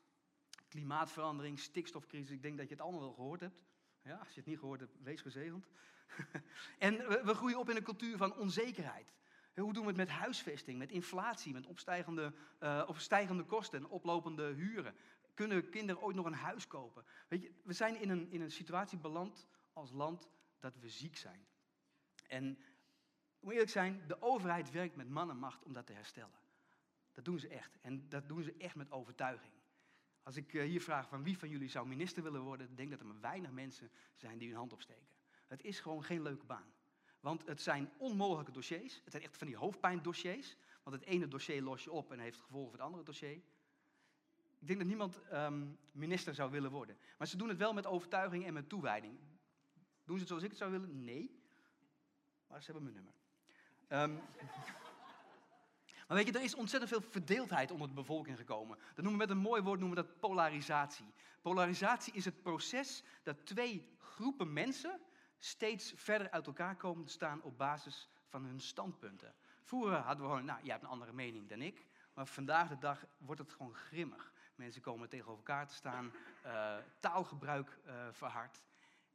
Klimaatverandering, 0.68 1.60
stikstofcrisis. 1.60 2.36
Ik 2.36 2.42
denk 2.42 2.58
dat 2.58 2.68
je 2.68 2.74
het 2.74 2.84
allemaal 2.84 3.02
wel 3.02 3.14
gehoord 3.14 3.40
hebt. 3.40 3.60
Ja, 4.04 4.16
als 4.18 4.30
je 4.30 4.40
het 4.40 4.46
niet 4.46 4.60
gehoord 4.60 4.80
hebt, 4.80 5.04
wees 5.04 5.22
gezegend. 5.22 5.68
en 6.78 6.98
we, 6.98 7.34
groeien 7.34 7.60
op 7.60 7.70
in 7.70 7.76
een 7.76 7.84
cultuur 7.84 8.18
van 8.18 8.36
onzekerheid. 8.36 9.14
Hoe 9.56 9.74
doen 9.74 9.82
we 9.82 9.88
het 9.88 9.98
met 9.98 10.10
huisvesting, 10.10 10.78
met 10.78 10.92
inflatie, 10.92 11.54
met 11.54 11.66
opstijgende, 11.66 12.34
uh, 12.60 12.84
of 12.88 13.00
stijgende 13.00 13.44
kosten 13.44 13.80
en 13.80 13.88
oplopende 13.88 14.54
huren? 14.54 14.96
Kunnen 15.34 15.70
kinderen 15.70 16.02
ooit 16.02 16.16
nog 16.16 16.26
een 16.26 16.34
huis 16.34 16.68
kopen? 16.68 17.06
Weet 17.28 17.42
je, 17.42 17.52
we 17.64 17.74
zijn 17.74 17.96
in 17.96 18.10
een, 18.10 18.32
in 18.32 18.42
een 18.42 18.52
situatie 18.52 18.98
beland 18.98 19.48
als 19.74 19.92
land 19.92 20.30
dat 20.60 20.78
we 20.78 20.90
ziek 20.90 21.18
zijn. 21.18 21.46
En 22.28 22.58
moet 23.40 23.52
eerlijk 23.52 23.72
zijn, 23.72 24.04
de 24.08 24.22
overheid 24.22 24.72
werkt 24.72 24.96
met 24.96 25.10
man 25.10 25.30
en 25.30 25.38
macht 25.38 25.64
om 25.64 25.74
dat 25.74 25.86
te 25.86 25.94
herstellen. 25.94 26.40
Dat 27.12 27.26
doen 27.26 27.40
ze 27.40 27.48
echt. 27.48 27.78
En 27.82 28.10
dat 28.10 28.28
doen 28.28 28.44
ze 28.44 28.56
echt 28.58 28.76
met 28.76 28.92
overtuiging. 28.92 29.54
Als 30.24 30.36
ik 30.36 30.54
eh, 30.54 30.64
hier 30.64 30.82
vraag 30.82 31.08
van 31.08 31.24
wie 31.24 31.38
van 31.38 31.50
jullie 31.50 31.70
zou 31.70 31.88
minister 31.88 32.24
willen 32.24 32.42
worden, 32.42 32.76
denk 32.76 32.90
dat 32.90 33.00
er 33.00 33.06
maar 33.06 33.20
weinig 33.20 33.52
mensen 33.52 33.92
zijn 34.16 34.38
die 34.38 34.48
hun 34.48 34.58
hand 34.58 34.74
opsteken. 34.74 35.08
Het 35.48 35.64
is 35.64 35.80
gewoon 35.80 36.04
geen 36.04 36.22
leuke 36.22 36.46
baan. 36.46 36.74
Want 37.20 37.46
het 37.46 37.62
zijn 37.62 37.90
onmogelijke 37.98 38.52
dossiers. 38.52 39.02
Het 39.04 39.12
zijn 39.12 39.24
echt 39.24 39.38
van 39.38 39.48
die 39.48 39.56
hoofdpijndossiers. 39.56 40.56
Want 40.84 40.96
het 40.96 41.06
ene 41.06 41.28
dossier 41.28 41.62
los 41.62 41.84
je 41.84 41.92
op 41.92 42.12
en 42.12 42.20
heeft 42.20 42.40
gevolgen 42.40 42.70
voor 42.70 42.78
het 42.78 42.88
andere 42.88 43.04
dossier. 43.04 43.42
Ik 44.60 44.68
denk 44.68 44.80
dat 44.80 44.88
niemand 44.88 45.22
um, 45.34 45.78
minister 45.92 46.36
zou 46.36 46.52
willen 46.52 46.72
worden. 46.72 46.98
Maar 47.18 47.28
ze 47.28 47.38
doen 47.38 47.50
het 47.50 47.58
wel 47.58 47.74
met 47.74 47.86
overtuiging 47.86 48.46
en 48.46 48.54
met 48.54 48.70
toewijding. 48.70 49.20
Doen 50.04 50.16
ze 50.16 50.20
het 50.20 50.28
zoals 50.28 50.44
ik 50.44 50.50
het 50.50 50.58
zou 50.58 50.72
willen? 50.72 51.04
Nee. 51.04 51.42
Maar 52.48 52.64
ze 52.64 52.72
hebben 52.72 52.92
mijn 52.92 52.96
nummer. 52.96 53.14
Um, 53.90 54.20
maar 56.12 56.20
weet 56.24 56.34
je, 56.34 56.40
er 56.40 56.46
is 56.46 56.56
ontzettend 56.56 56.92
veel 56.92 57.10
verdeeldheid 57.12 57.72
onder 57.72 57.88
de 57.88 57.94
bevolking 57.94 58.38
gekomen. 58.38 58.78
Dat 58.78 59.04
noemen 59.06 59.12
we 59.12 59.18
met 59.18 59.30
een 59.30 59.42
mooi 59.42 59.62
woord 59.62 59.80
noemen 59.80 59.98
dat 59.98 60.20
polarisatie. 60.20 61.14
Polarisatie 61.42 62.14
is 62.14 62.26
het 62.26 62.42
proces 62.42 63.04
dat 63.24 63.46
twee 63.46 63.96
groepen 63.98 64.54
mensen 64.54 65.00
steeds 65.40 65.94
verder 65.96 66.30
uit 66.30 66.48
elkaar 66.48 66.76
komen 66.76 67.06
te 67.06 67.12
staan 67.12 67.42
op 67.42 67.58
basis 67.58 68.10
van 68.28 68.46
hun 68.46 68.60
standpunten. 68.60 69.36
Vroeger 69.64 69.96
hadden 69.96 70.26
we 70.26 70.32
gewoon, 70.32 70.46
nou, 70.46 70.60
jij 70.62 70.72
hebt 70.72 70.84
een 70.84 70.90
andere 70.90 71.14
mening 71.14 71.50
dan 71.50 71.62
ik. 71.62 71.86
Maar 72.14 72.26
vandaag 72.26 72.70
de 72.70 72.78
dag 72.78 73.06
wordt 73.18 73.42
het 73.42 73.52
gewoon 73.52 73.74
grimmig. 73.74 74.34
Mensen 74.56 74.82
komen 74.82 75.10
tegenover 75.10 75.38
elkaar 75.38 75.68
te 75.68 75.74
staan, 75.74 76.12
uh, 76.46 76.76
taalgebruik 77.00 77.80
uh, 77.86 78.08
verhard. 78.12 78.62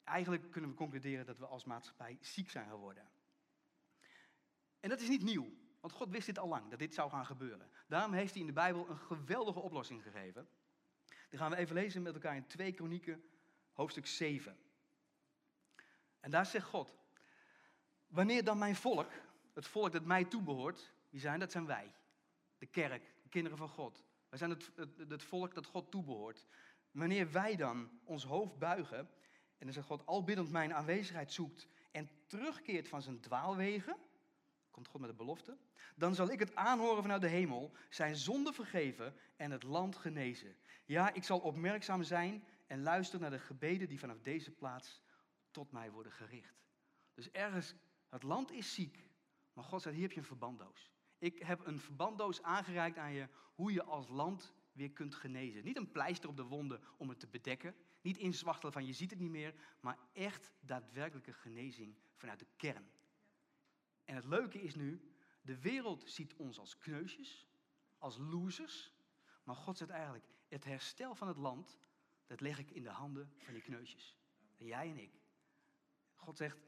Eigenlijk 0.05 0.51
kunnen 0.51 0.71
we 0.71 0.77
concluderen 0.77 1.27
dat 1.27 1.39
we 1.39 1.47
als 1.47 1.65
maatschappij 1.65 2.19
ziek 2.21 2.51
zijn 2.51 2.69
geworden. 2.69 3.09
En 4.81 4.89
dat 4.89 5.01
is 5.01 5.09
niet 5.09 5.23
nieuw, 5.23 5.49
want 5.87 5.99
God 5.99 6.11
wist 6.11 6.27
dit 6.27 6.39
al 6.39 6.49
lang, 6.49 6.71
dat 6.71 6.79
dit 6.79 6.95
zou 6.95 7.11
gaan 7.11 7.27
gebeuren. 7.27 7.71
Daarom 7.87 8.13
heeft 8.13 8.33
hij 8.33 8.41
in 8.41 8.47
de 8.47 8.53
Bijbel 8.53 8.89
een 8.89 8.99
geweldige 8.99 9.61
oplossing 9.61 10.03
gegeven. 10.03 10.49
Die 11.29 11.39
gaan 11.39 11.51
we 11.51 11.57
even 11.57 11.75
lezen 11.75 12.03
met 12.03 12.15
elkaar 12.15 12.37
in 12.37 12.47
2 12.47 12.73
Kronieken, 12.73 13.25
hoofdstuk 13.73 14.07
7. 14.07 14.59
En 16.21 16.31
daar 16.31 16.47
zegt 16.47 16.67
God, 16.67 16.97
wanneer 18.07 18.45
dan 18.45 18.59
mijn 18.59 18.77
volk, 18.77 19.11
het 19.55 19.67
volk 19.67 19.93
dat 19.93 20.05
mij 20.05 20.25
toebehoort, 20.25 20.93
wie 21.11 21.21
zijn 21.21 21.41
dat? 21.41 21.53
zijn 21.53 21.67
wij. 21.67 21.93
De 22.59 22.67
kerk, 22.67 23.15
de 23.23 23.29
kinderen 23.29 23.59
van 23.59 23.69
God. 23.69 24.05
Wij 24.29 24.39
zijn 24.39 24.51
het, 24.51 24.71
het, 24.77 24.99
het 25.09 25.23
volk 25.23 25.55
dat 25.55 25.67
God 25.67 25.91
toebehoort. 25.91 26.47
Wanneer 26.91 27.33
wij 27.33 27.57
dan 27.57 27.91
ons 28.05 28.25
hoofd 28.25 28.59
buigen, 28.59 28.99
en 29.59 29.65
dan 29.65 29.73
zegt 29.73 29.87
God, 29.87 30.07
al 30.07 30.25
biddend 30.25 30.51
mijn 30.51 30.75
aanwezigheid 30.75 31.33
zoekt 31.33 31.69
en 31.91 32.11
terugkeert 32.27 32.89
van 32.89 33.03
zijn 33.03 33.21
dwaalwegen, 33.21 33.97
komt 34.77 34.89
God 34.89 35.01
met 35.01 35.11
de 35.11 35.17
belofte. 35.17 35.57
Dan 35.95 36.15
zal 36.15 36.31
ik 36.31 36.39
het 36.39 36.55
aanhoren 36.55 37.03
vanuit 37.03 37.21
de 37.21 37.29
hemel, 37.29 37.73
zijn 37.89 38.17
zonde 38.17 38.53
vergeven 38.53 39.15
en 39.37 39.51
het 39.51 39.63
land 39.63 39.97
genezen. 39.97 40.57
Ja, 40.85 41.13
ik 41.13 41.25
zal 41.25 41.39
opmerkzaam 41.39 42.03
zijn 42.03 42.45
en 42.67 42.83
luisteren 42.83 43.21
naar 43.21 43.39
de 43.39 43.45
gebeden 43.45 43.89
die 43.89 43.99
vanaf 43.99 44.21
deze 44.23 44.51
plaats 44.51 45.03
tot 45.51 45.73
mij 45.73 45.91
worden 45.91 46.13
gericht. 46.13 46.65
Dus 47.15 47.31
ergens, 47.31 47.75
het 48.09 48.23
land 48.23 48.53
is 48.53 48.75
ziek, 48.75 49.11
maar 49.53 49.65
God 49.65 49.83
zegt, 49.83 49.95
hier 49.95 50.05
heb 50.05 50.13
je 50.13 50.21
een 50.21 50.27
verbanddoos. 50.27 50.91
Ik 51.19 51.39
heb 51.39 51.67
een 51.67 51.81
verbanddoos 51.81 52.43
aangereikt 52.43 52.99
aan 52.99 53.13
je 53.13 53.29
hoe 53.55 53.73
je 53.73 53.83
als 53.83 54.09
land 54.09 54.55
weer 54.73 54.91
kunt 54.91 55.15
genezen. 55.15 55.65
Niet 55.65 55.77
een 55.77 55.93
pleister 55.93 56.29
op 56.29 56.37
de 56.37 56.45
wonden 56.45 56.81
om 56.97 57.09
het 57.09 57.21
te 57.21 57.27
bedekken. 57.27 57.75
Niet 58.01 58.17
inzwachtelen 58.17 58.73
van 58.73 58.87
je 58.87 58.93
ziet 58.93 59.11
het 59.11 59.19
niet 59.19 59.31
meer. 59.31 59.55
Maar 59.81 59.99
echt 60.13 60.53
daadwerkelijke 60.61 61.33
genezing 61.33 61.97
vanuit 62.17 62.39
de 62.39 62.47
kern. 62.57 62.91
En 64.07 64.15
het 64.15 64.25
leuke 64.25 64.63
is 64.63 64.75
nu, 64.75 65.15
de 65.43 65.61
wereld 65.61 66.03
ziet 66.07 66.35
ons 66.35 66.59
als 66.59 66.79
kneusjes, 66.79 67.47
als 67.99 68.17
losers. 68.17 68.93
Maar 69.45 69.57
God 69.57 69.79
zegt 69.79 69.91
eigenlijk, 69.91 70.25
het 70.49 70.65
herstel 70.65 71.15
van 71.15 71.29
het 71.29 71.37
land, 71.37 71.79
dat 72.27 72.41
leg 72.41 72.59
ik 72.59 72.71
in 72.71 72.83
de 72.83 72.91
handen 72.91 73.33
van 73.37 73.53
die 73.53 73.63
kneusjes. 73.63 74.17
Jij 74.57 74.91
en 74.91 74.99
ik. 74.99 75.21
God 76.15 76.37
zegt, 76.37 76.59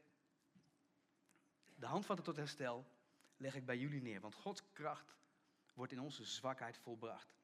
de 1.75 1.85
handvatten 1.85 2.25
tot 2.25 2.35
herstel 2.35 2.85
leg 3.37 3.55
ik 3.55 3.65
bij 3.65 3.77
jullie 3.77 4.01
neer. 4.01 4.21
Want 4.21 4.35
Gods 4.35 4.71
kracht 4.73 5.15
wordt 5.73 5.91
in 5.91 5.99
onze 5.99 6.23
zwakheid 6.23 6.77
volbracht. 6.77 7.35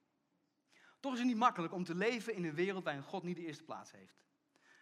Toch 1.00 1.14
is 1.14 1.20
het 1.20 1.28
niet 1.28 1.38
makkelijk 1.38 1.74
om 1.74 1.84
te 1.84 1.96
leven 1.96 2.34
in 2.34 2.44
een 2.44 2.56
wereld 2.56 2.84
waarin 2.84 3.04
God 3.04 3.24
niet 3.24 3.36
de 3.36 3.46
eerste 3.46 3.64
plaats 3.64 3.92
heeft. 3.92 4.24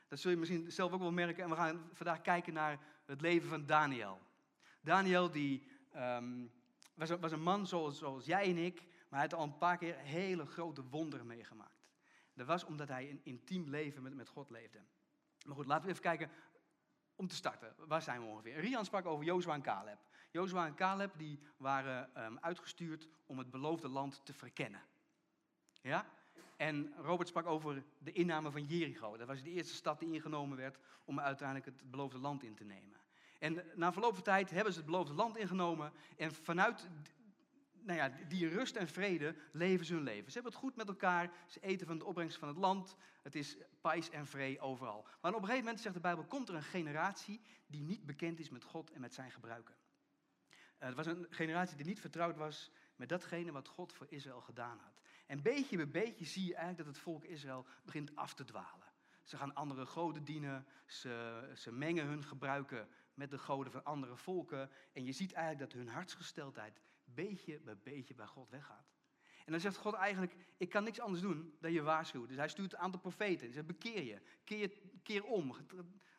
Dat 0.08 0.20
zul 0.20 0.32
je 0.32 0.38
misschien 0.38 0.72
zelf 0.72 0.92
ook 0.92 1.00
wel 1.00 1.12
merken. 1.12 1.44
En 1.44 1.50
we 1.50 1.56
gaan 1.56 1.90
vandaag 1.94 2.22
kijken 2.22 2.54
naar 2.54 2.80
het 3.06 3.22
leven 3.22 3.50
van 3.50 3.66
Daniel. 3.66 4.22
Daniel 4.84 5.32
die, 5.32 5.64
um, 5.96 6.52
was, 6.94 7.10
een, 7.10 7.20
was, 7.20 7.32
een, 7.32 7.42
man 7.42 7.68
zoals, 7.68 7.98
zoals, 7.98 8.26
jij 8.26 8.50
en 8.50 8.58
ik, 8.58 8.76
maar 9.10 9.20
hij 9.20 9.30
had 9.30 9.34
al 9.40 9.44
een 9.44 9.58
paar 9.58 9.78
keer 9.78 9.96
hele 9.96 10.46
grote 10.46 10.84
wonderen 10.84 11.28
meegemaakt. 11.28 11.88
Dat 12.34 12.48
was 12.48 12.64
omdat 12.64 12.88
hij 12.88 13.10
een 13.10 13.22
intiem 13.24 13.70
leven 13.70 14.04
met, 14.04 14.16
met 14.16 14.30
God 14.30 14.50
leefde. 14.50 14.80
Maar 15.46 15.56
goed, 15.56 15.66
laten 15.66 15.86
we 15.86 15.90
even 15.92 16.04
kijken 16.04 16.30
om 17.16 17.28
te 17.28 17.36
starten. 17.36 17.76
Waar 17.78 18.02
zijn 18.02 18.22
we 18.22 18.28
ongeveer? 18.28 18.60
Rian 18.60 18.86
sprak 18.86 19.06
over 19.06 19.26
Jozua 19.26 19.54
en 19.54 19.62
Caleb. 19.62 19.98
Jozua 20.32 20.66
en 20.66 20.76
Caleb 20.76 21.18
die 21.18 21.40
waren 21.58 22.24
um, 22.24 22.38
uitgestuurd 22.42 23.08
om 23.26 23.38
het 23.38 23.52
beloofde 23.52 23.88
land 23.88 24.22
te 24.26 24.34
verkennen. 24.34 24.82
Ja? 25.82 26.06
En 26.58 26.94
Robert 26.98 27.28
sprak 27.28 27.46
over 27.46 27.84
de 27.98 28.12
inname 28.12 28.52
van 28.52 28.66
Jericho. 28.66 29.18
Dat 29.18 29.28
was 29.28 29.44
de 29.44 29.50
eerste 29.50 29.74
stad 29.74 30.00
die 30.00 30.14
ingenomen 30.14 30.58
werd 30.58 30.80
om 31.06 31.20
uiteindelijk 31.20 31.66
het 31.66 31.92
beloofde 31.92 32.18
land 32.18 32.44
in 32.44 32.56
te 32.56 32.64
nemen. 32.64 33.03
En 33.44 33.64
na 33.76 33.92
verloop 33.92 34.14
van 34.14 34.24
tijd 34.24 34.50
hebben 34.50 34.74
ze 34.74 34.80
het 34.80 34.88
beloofde 34.88 35.14
land 35.14 35.38
ingenomen. 35.38 35.92
En 36.18 36.34
vanuit 36.34 36.90
nou 37.82 38.00
ja, 38.00 38.12
die 38.28 38.48
rust 38.48 38.76
en 38.76 38.88
vrede 38.88 39.36
leven 39.52 39.86
ze 39.86 39.94
hun 39.94 40.04
leven. 40.04 40.32
Ze 40.32 40.34
hebben 40.34 40.52
het 40.52 40.62
goed 40.62 40.76
met 40.76 40.88
elkaar. 40.88 41.32
Ze 41.48 41.60
eten 41.60 41.88
van 41.88 41.98
de 41.98 42.06
opbrengst 42.06 42.38
van 42.38 42.48
het 42.48 42.58
land. 42.58 42.96
Het 43.22 43.36
is 43.36 43.58
pais 43.82 44.10
en 44.10 44.26
vree 44.26 44.60
overal. 44.60 45.06
Maar 45.22 45.32
op 45.32 45.38
een 45.38 45.46
gegeven 45.46 45.64
moment, 45.64 45.82
zegt 45.82 45.96
de 45.96 46.02
Bijbel, 46.02 46.24
komt 46.24 46.50
er 46.50 46.56
een 46.56 46.64
generatie 46.64 47.42
die 47.68 47.82
niet 47.82 48.06
bekend 48.06 48.40
is 48.40 48.50
met 48.50 48.64
God 48.64 48.92
en 48.92 49.02
met 49.02 49.14
zijn 49.14 49.32
gebruiken. 49.32 49.76
Het 50.78 50.96
was 50.96 51.06
een 51.06 51.28
generatie 51.30 51.78
die 51.78 51.86
niet 51.86 52.00
vertrouwd 52.00 52.38
was 52.38 52.72
met 52.96 53.10
datgene 53.10 53.52
wat 53.52 53.68
God 53.68 53.94
voor 53.94 54.08
Israël 54.10 54.42
gedaan 54.42 54.80
had. 54.80 55.02
En 55.26 55.42
beetje 55.42 55.78
bij 55.78 55.90
beetje 55.90 56.26
zie 56.26 56.46
je 56.46 56.56
eigenlijk 56.56 56.86
dat 56.86 56.96
het 56.96 57.04
volk 57.04 57.24
Israël 57.24 57.66
begint 57.86 58.16
af 58.16 58.34
te 58.34 58.44
dwalen. 58.44 58.92
Ze 59.24 59.38
gaan 59.38 59.54
andere 59.54 59.86
goden 59.86 60.24
dienen, 60.24 60.66
ze, 60.86 61.52
ze 61.56 61.72
mengen 61.72 62.06
hun 62.06 62.24
gebruiken 62.24 62.88
met 63.14 63.32
de 63.32 63.38
goden 63.38 63.72
van 63.72 63.84
andere 63.84 64.18
volken. 64.18 64.70
En 64.94 65.06
je 65.06 65.12
ziet 65.12 65.34
eigenlijk 65.34 65.72
dat 65.72 65.82
hun 65.82 65.90
hartsgesteldheid 65.94 66.82
beetje 67.04 67.60
bij 67.60 67.78
beetje 67.84 68.14
bij 68.14 68.26
God 68.26 68.50
weggaat. 68.50 68.92
En 69.46 69.52
dan 69.52 69.62
zegt 69.62 69.78
God 69.78 69.94
eigenlijk, 69.94 70.36
ik 70.58 70.70
kan 70.70 70.84
niks 70.84 71.00
anders 71.00 71.22
doen 71.22 71.58
dan 71.60 71.72
je 71.72 71.82
waarschuwen. 71.82 72.28
Dus 72.28 72.38
hij 72.38 72.48
stuurt 72.48 72.74
een 72.74 72.80
aantal 72.80 73.00
profeten. 73.00 73.46
Hij 73.46 73.54
zegt, 73.54 73.68
bekeer 73.68 74.04
je, 74.04 74.22
keer, 74.44 74.72
keer 75.04 75.24
om, 75.24 75.56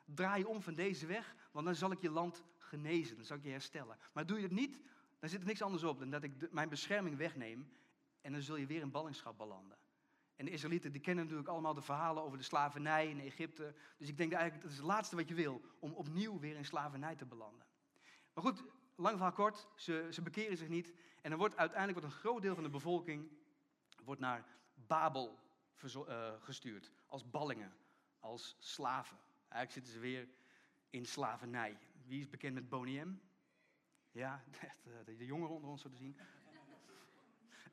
draai 0.05 0.39
je 0.39 0.49
om 0.49 0.63
van 0.63 0.75
deze 0.75 1.07
weg, 1.07 1.35
want 1.51 1.67
dan 1.67 1.75
zal 1.75 1.91
ik 1.91 2.01
je 2.01 2.11
land 2.11 2.45
genezen, 2.59 3.17
dan 3.17 3.25
zal 3.25 3.37
ik 3.37 3.45
je 3.45 3.51
herstellen. 3.51 3.99
Maar 4.13 4.27
doe 4.27 4.37
je 4.37 4.43
het 4.43 4.53
niet, 4.53 4.81
dan 5.19 5.29
zit 5.29 5.41
er 5.41 5.47
niks 5.47 5.63
anders 5.63 5.85
op 5.85 5.99
dan 5.99 6.11
dat 6.11 6.23
ik 6.23 6.53
mijn 6.53 6.69
bescherming 6.69 7.17
wegneem 7.17 7.73
en 8.21 8.33
dan 8.33 8.43
zul 8.43 8.57
je 8.57 8.67
weer 8.67 8.81
in 8.81 8.91
ballingschap 8.91 9.39
belanden. 9.39 9.79
En 10.37 10.45
de 10.45 10.51
Israëlieten 10.51 10.93
die 10.93 11.01
kennen 11.01 11.25
natuurlijk 11.25 11.51
allemaal 11.51 11.75
de 11.75 11.83
verhalen 11.83 12.23
over 12.23 12.39
de 12.39 12.45
slavernij 12.45 13.09
in 13.09 13.21
Egypte. 13.21 13.75
Dus 13.99 14.09
ik 14.09 14.17
denk 14.17 14.33
eigenlijk 14.33 14.63
dat 14.63 14.73
is 14.73 14.79
het 14.79 14.87
laatste 14.87 15.17
wat 15.17 15.29
je 15.29 15.35
wil, 15.35 15.61
om 15.79 15.93
opnieuw 15.93 16.39
weer 16.39 16.57
in 16.57 16.65
slavernij 16.65 17.17
te 17.17 17.27
belanden. 17.27 17.67
Maar 18.35 18.45
goed, 18.45 18.65
lang 18.97 19.17
verhaal 19.17 19.33
kort, 19.33 19.69
ze, 19.77 20.09
ze 20.11 20.23
bekeren 20.23 20.57
zich 20.57 20.69
niet. 20.69 20.93
En 21.23 21.31
dan 21.31 21.39
wordt 21.39 21.57
uiteindelijk 21.57 21.99
wordt 21.99 22.15
een 22.15 22.21
groot 22.21 22.43
deel 22.43 22.55
van 22.55 22.63
de 22.63 22.71
bevolking 22.71 23.31
wordt 24.05 24.21
naar 24.21 24.45
Babel 24.75 25.39
uh, 25.83 26.33
gestuurd. 26.41 26.91
Als 27.07 27.31
ballingen, 27.31 27.73
als 28.21 28.57
slaven. 28.59 29.19
Eigenlijk 29.49 29.73
zitten 29.73 29.93
ze 29.93 29.99
weer 29.99 30.29
in 30.91 31.07
slavernij. 31.07 31.79
Wie 32.07 32.21
is 32.21 32.29
bekend 32.29 32.55
met 32.55 32.69
Boniem? 32.69 33.23
Ja, 34.11 34.45
eh, 34.61 34.93
de 35.05 35.25
jongeren 35.25 35.55
onder 35.55 35.71
ons 35.71 35.83
zo 35.83 35.89
te 35.89 35.97
zien. 35.97 36.19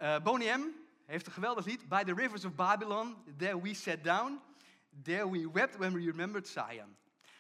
Uh, 0.02 0.24
Boniem 0.24 0.74
heeft 1.06 1.26
een 1.26 1.34
geweldig 1.34 1.66
lied. 1.66 1.90
By 1.90 2.04
the 2.04 2.14
rivers 2.14 2.46
of 2.46 2.56
Babylon, 2.56 3.16
there 3.38 3.62
we 3.62 3.74
sat 3.74 4.04
down. 4.04 4.42
There 5.04 5.32
we 5.32 5.52
wept 5.52 5.78
when 5.78 5.94
we 5.94 6.06
remembered 6.06 6.48
Zion. 6.48 6.96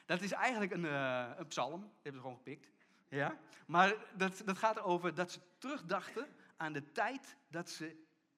Dat 0.06 0.22
is 0.22 0.32
eigenlijk 0.32 0.72
een, 0.72 0.84
uh, 0.84 1.30
een 1.38 1.48
psalm. 1.48 1.82
Die 1.82 1.90
hebben 1.94 2.22
ze 2.22 2.28
gewoon 2.28 2.38
gepikt. 2.38 2.72
Ja? 3.08 3.38
Maar 3.66 3.96
dat, 4.14 4.42
dat 4.46 4.58
gaat 4.58 4.78
erover 4.78 5.14
dat 5.14 5.32
ze 5.32 5.40
terugdachten 5.58 6.28
aan 6.58 6.74
de 6.74 6.92
tijd 6.92 7.36
dat 7.50 7.70
ze 7.70 7.96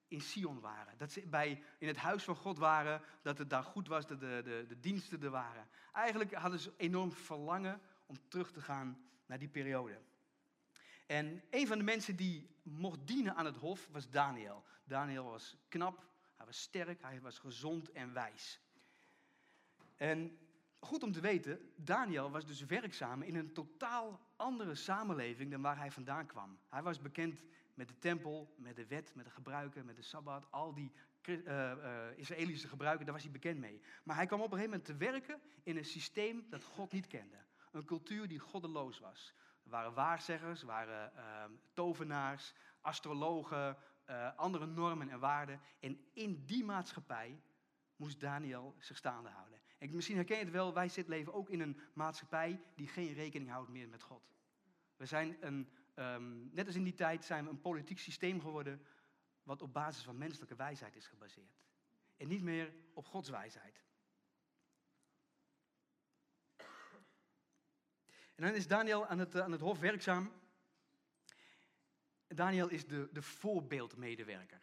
in 0.08 0.22
Sion 0.22 0.60
waren. 0.60 0.98
Dat 0.98 1.12
ze 1.12 1.28
bij, 1.28 1.64
in 1.78 1.88
het 1.88 1.98
huis 1.98 2.24
van 2.24 2.36
God 2.36 2.58
waren, 2.58 3.02
dat 3.22 3.38
het 3.38 3.50
daar 3.50 3.64
goed 3.64 3.88
was, 3.88 4.08
dat 4.08 4.20
de, 4.20 4.42
de, 4.44 4.66
de 4.68 4.80
diensten 4.80 5.24
er 5.24 5.30
waren. 5.30 5.68
Eigenlijk 5.92 6.34
hadden 6.34 6.60
ze 6.60 6.74
enorm 6.78 7.12
verlangen 7.12 7.82
om 8.06 8.18
terug 8.28 8.52
te 8.52 8.62
gaan 8.62 8.98
naar 9.26 9.40
die 9.40 9.48
periode. 9.48 10.00
En 11.06 11.44
een 11.50 11.68
van 11.68 11.78
de 11.78 11.84
mensen 11.84 12.16
die 12.16 12.50
mocht 12.64 13.08
dienen 13.08 13.36
aan 13.36 13.46
het 13.46 13.58
hof 13.58 13.88
was 13.92 14.10
Daniel. 14.10 14.64
Daniel 14.84 15.24
was 15.24 15.58
knap, 15.70 16.06
hij 16.36 16.46
was 16.46 16.62
sterk, 16.62 17.02
hij 17.02 17.22
was 17.22 17.40
gezond 17.40 17.92
en 17.92 18.14
wijs. 18.14 18.62
En 19.96 20.38
goed 20.80 21.04
om 21.04 21.12
te 21.12 21.22
weten, 21.22 21.72
Daniel 21.76 22.32
was 22.32 22.46
dus 22.46 22.66
werkzaam 22.66 23.22
in 23.22 23.36
een 23.36 23.54
totaal 23.54 24.20
andere 24.36 24.76
samenleving 24.76 25.52
dan 25.52 25.62
waar 25.62 25.78
hij 25.78 25.92
vandaan 25.92 26.26
kwam. 26.26 26.60
Hij 26.70 26.82
was 26.82 27.02
bekend 27.02 27.44
met 27.74 27.88
de 27.88 27.98
tempel, 28.00 28.54
met 28.58 28.76
de 28.76 28.88
wet, 28.88 29.16
met 29.16 29.26
de 29.26 29.32
gebruiken, 29.32 29.86
met 29.86 29.96
de 29.96 30.02
sabbat, 30.02 30.52
al 30.52 30.74
die 30.74 30.92
uh, 31.28 31.72
Israëlische 32.16 32.68
gebruiken, 32.68 33.06
daar 33.06 33.14
was 33.14 33.24
hij 33.24 33.32
bekend 33.32 33.60
mee. 33.60 33.82
Maar 34.04 34.16
hij 34.16 34.26
kwam 34.26 34.42
op 34.42 34.52
een 34.52 34.58
gegeven 34.58 34.80
moment 34.80 35.00
te 35.00 35.06
werken 35.06 35.42
in 35.64 35.78
een 35.78 35.86
systeem 35.86 36.46
dat 36.50 36.64
God 36.64 36.92
niet 36.92 37.08
kende. 37.08 37.38
Een 37.72 37.86
cultuur 37.86 38.28
die 38.28 38.40
goddeloos 38.40 39.00
was. 39.00 39.34
Er 39.64 39.70
waren 39.70 39.94
waarzeggers, 39.94 40.62
er 40.62 40.68
waren 40.68 41.12
uh, 41.16 41.44
tovenaars, 41.74 42.54
astrologen, 42.82 43.78
uh, 44.10 44.36
andere 44.36 44.66
normen 44.66 45.10
en 45.10 45.20
waarden. 45.20 45.60
En 45.80 46.00
in 46.14 46.46
die 46.46 46.64
maatschappij 46.64 47.42
moest 47.96 48.20
Daniel 48.20 48.76
zich 48.80 48.98
staande 48.98 49.30
houden. 49.30 49.60
En 49.78 49.96
misschien 49.96 50.16
herken 50.16 50.38
je 50.38 50.44
het 50.44 50.54
wel, 50.54 50.74
wij 50.74 50.90
zitten 50.90 51.14
leven 51.14 51.34
ook 51.34 51.50
in 51.50 51.60
een 51.60 51.80
maatschappij 51.94 52.62
die 52.76 52.88
geen 52.88 53.14
rekening 53.14 53.50
houdt 53.50 53.70
meer 53.70 53.90
met 53.90 54.04
God. 54.04 54.32
We 54.96 55.06
zijn 55.06 55.38
een, 55.40 55.70
um, 55.96 56.50
net 56.54 56.66
als 56.66 56.76
in 56.76 56.84
die 56.84 56.94
tijd 56.94 57.26
zijn 57.26 57.44
we 57.44 57.50
een 57.50 57.62
politiek 57.62 58.00
systeem 58.00 58.42
geworden 58.42 58.86
wat 59.44 59.62
op 59.62 59.74
basis 59.74 60.04
van 60.04 60.18
menselijke 60.18 60.56
wijsheid 60.56 60.96
is 60.96 61.08
gebaseerd. 61.08 61.62
En 62.18 62.28
niet 62.28 62.44
meer 62.44 62.74
op 62.94 63.06
Gods 63.06 63.30
wijsheid. 63.30 63.82
En 68.36 68.44
dan 68.44 68.54
is 68.54 68.68
Daniel 68.68 69.06
aan 69.06 69.20
het, 69.20 69.40
aan 69.40 69.52
het 69.52 69.62
hof 69.62 69.80
werkzaam. 69.80 70.32
Daniel 72.28 72.70
is 72.70 72.88
de, 72.88 73.10
de 73.12 73.22
voorbeeldmedewerker. 73.22 74.62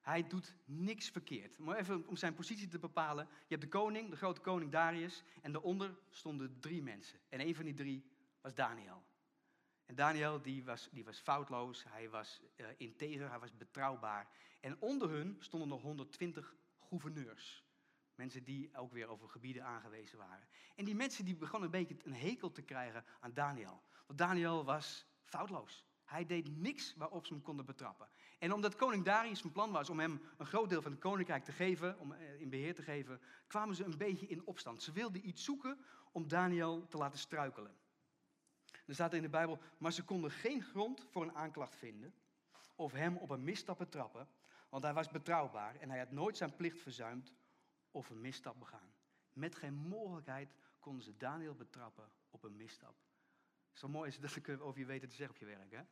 Hij 0.00 0.26
doet 0.26 0.54
niks 0.64 1.08
verkeerd. 1.08 1.58
Maar 1.58 1.76
even 1.76 2.06
om 2.06 2.16
zijn 2.16 2.34
positie 2.34 2.68
te 2.68 2.78
bepalen. 2.78 3.28
Je 3.30 3.54
hebt 3.54 3.62
de 3.62 3.68
koning, 3.68 4.10
de 4.10 4.16
grote 4.16 4.40
koning 4.40 4.70
Darius. 4.70 5.22
En 5.42 5.52
daaronder 5.52 5.98
stonden 6.10 6.60
drie 6.60 6.82
mensen. 6.82 7.18
En 7.28 7.40
een 7.40 7.54
van 7.54 7.64
die 7.64 7.74
drie 7.74 8.04
was 8.40 8.54
Daniel. 8.54 9.02
En 9.86 9.94
Daniel 9.94 10.42
die 10.42 10.64
was, 10.64 10.88
die 10.92 11.04
was 11.04 11.18
foutloos, 11.18 11.84
hij 11.88 12.10
was 12.10 12.40
uh, 12.56 12.66
integer, 12.76 13.30
hij 13.30 13.38
was 13.38 13.56
betrouwbaar. 13.56 14.28
En 14.60 14.76
onder 14.80 15.10
hun 15.10 15.36
stonden 15.38 15.68
nog 15.68 15.82
120 15.82 16.54
gouverneurs. 16.88 17.64
Mensen 18.20 18.44
die 18.44 18.76
ook 18.76 18.92
weer 18.92 19.08
over 19.08 19.28
gebieden 19.28 19.64
aangewezen 19.64 20.18
waren. 20.18 20.48
En 20.76 20.84
die 20.84 20.94
mensen 20.94 21.24
die 21.24 21.36
begonnen 21.36 21.72
een 21.72 21.86
beetje 21.86 22.04
een 22.04 22.14
hekel 22.14 22.52
te 22.52 22.62
krijgen 22.62 23.04
aan 23.20 23.32
Daniel. 23.34 23.82
Want 24.06 24.18
Daniel 24.18 24.64
was 24.64 25.06
foutloos. 25.24 25.84
Hij 26.04 26.26
deed 26.26 26.56
niks 26.56 26.94
waarop 26.96 27.26
ze 27.26 27.32
hem 27.32 27.42
konden 27.42 27.64
betrappen. 27.64 28.08
En 28.38 28.52
omdat 28.52 28.76
koning 28.76 29.04
Darius 29.04 29.40
van 29.40 29.52
plan 29.52 29.72
was 29.72 29.90
om 29.90 30.00
hem 30.00 30.20
een 30.36 30.46
groot 30.46 30.68
deel 30.68 30.82
van 30.82 30.90
het 30.90 31.00
koninkrijk 31.00 31.44
te 31.44 31.52
geven, 31.52 31.98
om 31.98 32.12
eh, 32.12 32.40
in 32.40 32.50
beheer 32.50 32.74
te 32.74 32.82
geven, 32.82 33.20
kwamen 33.46 33.74
ze 33.74 33.84
een 33.84 33.98
beetje 33.98 34.26
in 34.26 34.46
opstand. 34.46 34.82
Ze 34.82 34.92
wilden 34.92 35.28
iets 35.28 35.44
zoeken 35.44 35.78
om 36.12 36.28
Daniel 36.28 36.86
te 36.86 36.96
laten 36.96 37.18
struikelen. 37.18 37.76
Er 38.86 38.94
staat 38.94 39.14
in 39.14 39.22
de 39.22 39.28
Bijbel, 39.28 39.58
maar 39.78 39.92
ze 39.92 40.04
konden 40.04 40.30
geen 40.30 40.62
grond 40.62 41.06
voor 41.10 41.22
een 41.22 41.34
aanklacht 41.34 41.76
vinden 41.76 42.14
of 42.74 42.92
hem 42.92 43.16
op 43.16 43.30
een 43.30 43.44
misstap 43.44 43.78
betrappen, 43.78 44.28
want 44.68 44.82
hij 44.82 44.94
was 44.94 45.08
betrouwbaar 45.08 45.76
en 45.76 45.90
hij 45.90 45.98
had 45.98 46.10
nooit 46.10 46.36
zijn 46.36 46.56
plicht 46.56 46.80
verzuimd 46.80 47.32
of 47.90 48.10
een 48.10 48.20
misstap 48.20 48.58
begaan. 48.58 48.92
Met 49.32 49.54
geen 49.54 49.74
mogelijkheid 49.74 50.54
konden 50.80 51.04
ze 51.04 51.16
Daniel 51.16 51.54
betrappen 51.54 52.10
op 52.30 52.42
een 52.42 52.56
misstap. 52.56 52.94
Zo 53.72 53.88
mooi 53.88 54.08
is 54.08 54.18
dat 54.18 54.36
ik 54.36 54.60
over 54.60 54.80
je 54.80 54.86
weten 54.86 55.08
te 55.08 55.14
zeggen 55.14 55.34
op 55.34 55.40
je 55.40 55.56
werk. 55.56 55.70
Hè? 55.70 55.82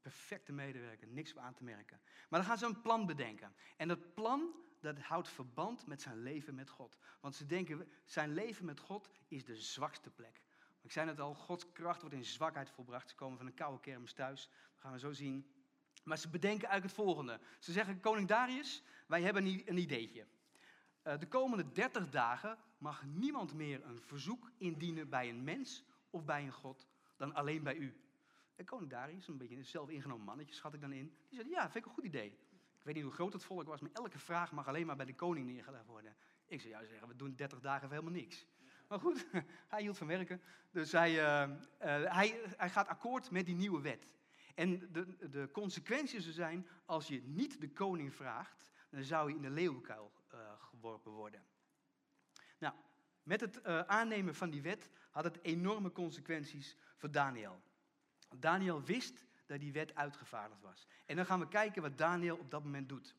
Perfecte 0.00 0.52
medewerker, 0.52 1.08
niks 1.08 1.36
aan 1.36 1.54
te 1.54 1.64
merken. 1.64 2.00
Maar 2.28 2.40
dan 2.40 2.48
gaan 2.48 2.58
ze 2.58 2.66
een 2.66 2.80
plan 2.80 3.06
bedenken. 3.06 3.54
En 3.76 3.88
dat 3.88 4.14
plan 4.14 4.54
dat 4.80 4.98
houdt 4.98 5.28
verband 5.28 5.86
met 5.86 6.02
zijn 6.02 6.22
leven 6.22 6.54
met 6.54 6.70
God. 6.70 6.98
Want 7.20 7.34
ze 7.34 7.46
denken, 7.46 7.88
zijn 8.04 8.32
leven 8.32 8.64
met 8.64 8.80
God 8.80 9.10
is 9.28 9.44
de 9.44 9.56
zwakste 9.56 10.10
plek. 10.10 10.42
Ik 10.80 10.92
zei 10.92 11.08
het 11.08 11.20
al, 11.20 11.34
Gods 11.34 11.72
kracht 11.72 12.00
wordt 12.00 12.16
in 12.16 12.24
zwakheid 12.24 12.70
volbracht. 12.70 13.08
Ze 13.08 13.14
komen 13.14 13.38
van 13.38 13.46
een 13.46 13.54
koude 13.54 13.80
kermis 13.80 14.12
thuis. 14.12 14.48
Dat 14.72 14.80
gaan 14.80 14.92
we 14.92 14.98
zo 14.98 15.12
zien. 15.12 15.50
Maar 16.04 16.18
ze 16.18 16.28
bedenken 16.28 16.68
eigenlijk 16.68 16.96
het 16.96 17.04
volgende. 17.04 17.40
Ze 17.58 17.72
zeggen, 17.72 18.00
koning 18.00 18.28
Darius, 18.28 18.82
wij 19.06 19.22
hebben 19.22 19.44
een 19.44 19.78
ideetje. 19.78 20.26
Eh, 21.06 21.18
de 21.18 21.28
komende 21.28 21.72
30 21.72 22.10
dagen 22.10 22.58
mag 22.78 23.04
niemand 23.04 23.54
meer 23.54 23.84
een 23.84 24.00
verzoek 24.00 24.50
indienen 24.58 25.08
bij 25.08 25.28
een 25.28 25.44
mens 25.44 25.84
of 26.10 26.24
bij 26.24 26.42
een 26.42 26.52
God 26.52 26.88
dan 27.16 27.34
alleen 27.34 27.62
bij 27.62 27.76
u. 27.76 28.00
En 28.56 28.64
koning 28.64 28.90
Darius, 28.90 29.28
een 29.28 29.38
beetje 29.38 29.56
een 29.56 29.64
zelf 29.64 29.88
ingenomen 29.88 30.24
mannetje, 30.24 30.54
schat 30.54 30.74
ik 30.74 30.80
dan 30.80 30.92
in. 30.92 31.14
Die 31.28 31.38
zei, 31.38 31.50
ja, 31.50 31.62
vind 31.62 31.76
ik 31.76 31.84
een 31.84 31.96
goed 31.96 32.04
idee. 32.04 32.26
Ik 32.26 32.82
weet 32.82 32.94
niet 32.94 33.04
hoe 33.04 33.12
groot 33.12 33.32
het 33.32 33.44
volk 33.44 33.66
was, 33.66 33.80
maar 33.80 33.90
elke 33.92 34.18
vraag 34.18 34.52
mag 34.52 34.68
alleen 34.68 34.86
maar 34.86 34.96
bij 34.96 35.06
de 35.06 35.14
koning 35.14 35.46
neergelegd 35.46 35.86
worden. 35.86 36.16
Ik 36.46 36.60
zou 36.60 36.72
jou 36.72 36.86
zeggen, 36.86 37.08
we 37.08 37.16
doen 37.16 37.34
30 37.34 37.60
dagen 37.60 37.90
helemaal 37.90 38.12
niks. 38.12 38.46
Maar 38.88 39.00
goed, 39.00 39.26
hij 39.68 39.82
hield 39.82 39.98
van 39.98 40.06
werken. 40.06 40.40
Dus 40.70 40.92
hij, 40.92 41.10
uh, 41.10 41.50
uh, 41.50 42.12
hij, 42.12 42.40
hij 42.56 42.70
gaat 42.70 42.88
akkoord 42.88 43.30
met 43.30 43.46
die 43.46 43.56
nieuwe 43.56 43.80
wet. 43.80 44.14
En 44.54 44.92
de, 44.92 45.28
de 45.30 45.48
consequenties 45.52 46.30
zijn, 46.30 46.66
als 46.84 47.08
je 47.08 47.22
niet 47.24 47.60
de 47.60 47.70
koning 47.70 48.14
vraagt, 48.14 48.70
dan 48.96 49.04
zou 49.04 49.28
je 49.28 49.36
in 49.36 49.42
de 49.42 49.50
leeuwenkuil 49.50 50.12
uh, 50.34 50.40
geworpen 50.58 51.12
worden. 51.12 51.44
Nou, 52.58 52.74
met 53.22 53.40
het 53.40 53.64
aannemen 53.64 54.34
van 54.34 54.50
die 54.50 54.62
wet 54.62 54.90
had 55.10 55.24
het 55.24 55.42
enorme 55.42 55.92
consequenties 55.92 56.76
voor 56.96 57.10
Daniel. 57.10 57.62
Daniel 58.36 58.82
wist 58.82 59.24
dat 59.46 59.60
die 59.60 59.72
wet 59.72 59.94
uitgevaardigd 59.94 60.60
was. 60.60 60.86
En 61.06 61.16
dan 61.16 61.26
gaan 61.26 61.40
we 61.40 61.48
kijken 61.48 61.82
wat 61.82 61.98
Daniel 61.98 62.36
op 62.36 62.50
dat 62.50 62.64
moment 62.64 62.88
doet. 62.88 63.14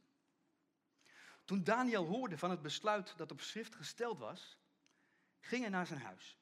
Toen 1.45 1.63
Daniel 1.63 2.05
hoorde 2.05 2.37
van 2.37 2.49
het 2.49 2.61
besluit 2.61 3.17
dat 3.17 3.31
op 3.31 3.41
schrift 3.41 3.75
gesteld 3.75 4.19
was, 4.19 4.57
ging 5.39 5.61
hij 5.61 5.71
naar 5.71 5.87
zijn 5.87 6.01
huis. 6.01 6.37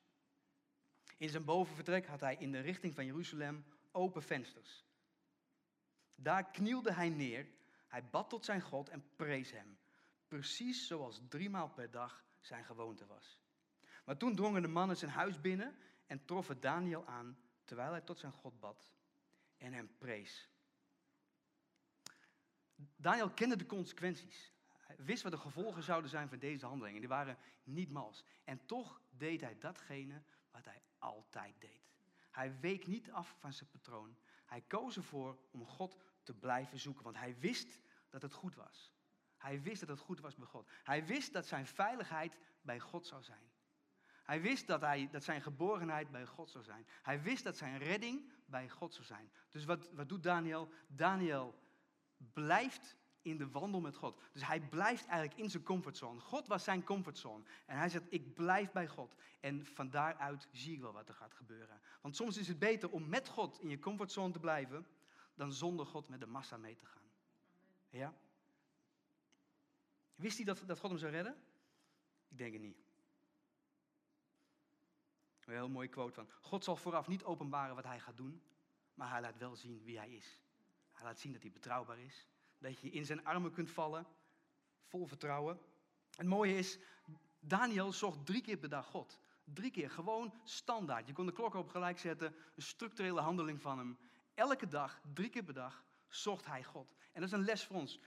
In 1.17 1.29
zijn 1.29 1.45
bovenvertrek 1.45 2.05
had 2.05 2.19
hij 2.19 2.35
in 2.35 2.51
de 2.51 2.59
richting 2.59 2.95
van 2.95 3.05
Jeruzalem 3.05 3.65
open 3.91 4.23
vensters. 4.23 4.85
Daar 6.15 6.51
knielde 6.51 6.93
hij 6.93 7.09
neer, 7.09 7.47
hij 7.95 8.09
bad 8.09 8.29
tot 8.29 8.45
zijn 8.45 8.61
God 8.61 8.89
en 8.89 9.03
prees 9.15 9.51
hem, 9.51 9.77
precies 10.27 10.87
zoals 10.87 11.21
driemaal 11.29 11.69
per 11.69 11.91
dag 11.91 12.23
zijn 12.39 12.65
gewoonte 12.65 13.05
was. 13.05 13.39
Maar 14.05 14.17
toen 14.17 14.35
drongen 14.35 14.61
de 14.61 14.67
mannen 14.67 14.97
zijn 14.97 15.11
huis 15.11 15.41
binnen 15.41 15.77
en 16.05 16.25
troffen 16.25 16.59
Daniel 16.61 17.05
aan 17.05 17.37
terwijl 17.63 17.91
hij 17.91 18.01
tot 18.01 18.19
zijn 18.19 18.31
God 18.31 18.59
bad 18.59 18.89
en 19.57 19.73
hem 19.73 19.97
prees. 19.97 20.49
Daniel 22.95 23.29
kende 23.29 23.55
de 23.55 23.65
consequenties. 23.65 24.53
Hij 24.77 24.95
wist 24.99 25.23
wat 25.23 25.31
de 25.31 25.37
gevolgen 25.37 25.83
zouden 25.83 26.09
zijn 26.09 26.29
van 26.29 26.39
deze 26.39 26.65
handelingen. 26.65 26.99
Die 26.99 27.09
waren 27.09 27.37
niet 27.63 27.89
mals. 27.89 28.23
En 28.43 28.65
toch 28.65 29.01
deed 29.09 29.41
hij 29.41 29.57
datgene 29.59 30.21
wat 30.51 30.65
hij 30.65 30.81
altijd 30.97 31.55
deed. 31.59 31.93
Hij 32.31 32.59
week 32.59 32.87
niet 32.87 33.11
af 33.11 33.35
van 33.39 33.53
zijn 33.53 33.69
patroon. 33.69 34.17
Hij 34.45 34.61
koos 34.61 34.95
ervoor 34.95 35.37
om 35.51 35.65
God 35.65 35.97
te 36.23 36.33
blijven 36.33 36.79
zoeken, 36.79 37.03
want 37.03 37.17
hij 37.17 37.39
wist 37.39 37.79
dat 38.21 38.31
het 38.31 38.39
goed 38.39 38.55
was. 38.55 38.93
Hij 39.37 39.61
wist 39.61 39.79
dat 39.79 39.89
het 39.89 39.99
goed 39.99 40.19
was 40.19 40.35
bij 40.35 40.47
God. 40.47 40.69
Hij 40.83 41.05
wist 41.05 41.33
dat 41.33 41.45
zijn 41.45 41.67
veiligheid 41.67 42.37
bij 42.61 42.79
God 42.79 43.07
zou 43.07 43.23
zijn. 43.23 43.51
Hij 44.23 44.41
wist 44.41 44.67
dat, 44.67 44.81
hij, 44.81 45.09
dat 45.11 45.23
zijn 45.23 45.41
geborgenheid 45.41 46.11
bij 46.11 46.25
God 46.25 46.49
zou 46.49 46.63
zijn. 46.63 46.87
Hij 47.01 47.21
wist 47.21 47.43
dat 47.43 47.57
zijn 47.57 47.77
redding 47.77 48.31
bij 48.45 48.69
God 48.69 48.93
zou 48.93 49.05
zijn. 49.05 49.31
Dus 49.49 49.65
wat, 49.65 49.89
wat 49.91 50.09
doet 50.09 50.23
Daniel? 50.23 50.69
Daniel 50.87 51.55
blijft 52.33 52.97
in 53.21 53.37
de 53.37 53.49
wandel 53.49 53.81
met 53.81 53.95
God. 53.95 54.21
Dus 54.31 54.45
hij 54.47 54.61
blijft 54.61 55.05
eigenlijk 55.05 55.39
in 55.39 55.49
zijn 55.49 55.63
comfortzone. 55.63 56.19
God 56.19 56.47
was 56.47 56.63
zijn 56.63 56.83
comfortzone. 56.83 57.43
En 57.65 57.77
hij 57.77 57.89
zegt, 57.89 58.05
ik 58.09 58.33
blijf 58.33 58.71
bij 58.71 58.87
God. 58.87 59.15
En 59.39 59.65
van 59.65 59.89
daaruit 59.89 60.47
zie 60.51 60.73
ik 60.73 60.81
wel 60.81 60.93
wat 60.93 61.09
er 61.09 61.15
gaat 61.15 61.33
gebeuren. 61.33 61.81
Want 62.01 62.15
soms 62.15 62.37
is 62.37 62.47
het 62.47 62.59
beter 62.59 62.89
om 62.89 63.09
met 63.09 63.27
God 63.27 63.59
in 63.59 63.69
je 63.69 63.79
comfortzone 63.79 64.33
te 64.33 64.39
blijven, 64.39 64.87
dan 65.35 65.53
zonder 65.53 65.85
God 65.85 66.09
met 66.09 66.19
de 66.19 66.25
massa 66.25 66.57
mee 66.57 66.75
te 66.75 66.85
gaan. 66.85 67.04
Ja? 67.95 68.13
Wist 70.15 70.35
hij 70.35 70.45
dat, 70.45 70.63
dat 70.65 70.79
God 70.79 70.89
hem 70.89 70.99
zou 70.99 71.11
redden? 71.11 71.35
Ik 72.27 72.37
denk 72.37 72.53
het 72.53 72.61
niet. 72.61 72.83
Een 75.45 75.53
heel 75.53 75.69
mooie 75.69 75.87
quote 75.87 76.13
van, 76.13 76.29
God 76.41 76.63
zal 76.63 76.75
vooraf 76.75 77.07
niet 77.07 77.23
openbaren 77.23 77.75
wat 77.75 77.83
hij 77.83 77.99
gaat 77.99 78.17
doen, 78.17 78.41
maar 78.93 79.09
hij 79.09 79.21
laat 79.21 79.37
wel 79.37 79.55
zien 79.55 79.83
wie 79.83 79.97
hij 79.97 80.09
is. 80.09 80.39
Hij 80.91 81.05
laat 81.05 81.19
zien 81.19 81.33
dat 81.33 81.41
hij 81.41 81.51
betrouwbaar 81.51 81.99
is, 81.99 82.27
dat 82.57 82.79
je 82.79 82.89
in 82.89 83.05
zijn 83.05 83.25
armen 83.25 83.51
kunt 83.51 83.71
vallen, 83.71 84.07
vol 84.83 85.05
vertrouwen. 85.05 85.59
Het 86.15 86.27
mooie 86.27 86.57
is, 86.57 86.79
Daniel 87.39 87.91
zocht 87.91 88.25
drie 88.25 88.41
keer 88.41 88.57
per 88.57 88.69
dag 88.69 88.85
God. 88.85 89.19
Drie 89.43 89.71
keer, 89.71 89.89
gewoon 89.89 90.33
standaard. 90.43 91.07
Je 91.07 91.13
kon 91.13 91.25
de 91.25 91.31
klok 91.31 91.53
op 91.53 91.69
gelijk 91.69 91.99
zetten, 91.99 92.35
een 92.55 92.61
structurele 92.61 93.21
handeling 93.21 93.61
van 93.61 93.77
hem. 93.77 93.97
Elke 94.33 94.67
dag, 94.67 95.01
drie 95.13 95.29
keer 95.29 95.43
per 95.43 95.53
dag, 95.53 95.85
zocht 96.07 96.45
hij 96.45 96.63
God. 96.63 96.95
En 97.15 97.21
dat 97.21 97.29
is 97.29 97.37
een 97.37 97.45
les 97.45 97.63
voor 97.63 97.75
ons. 97.75 97.99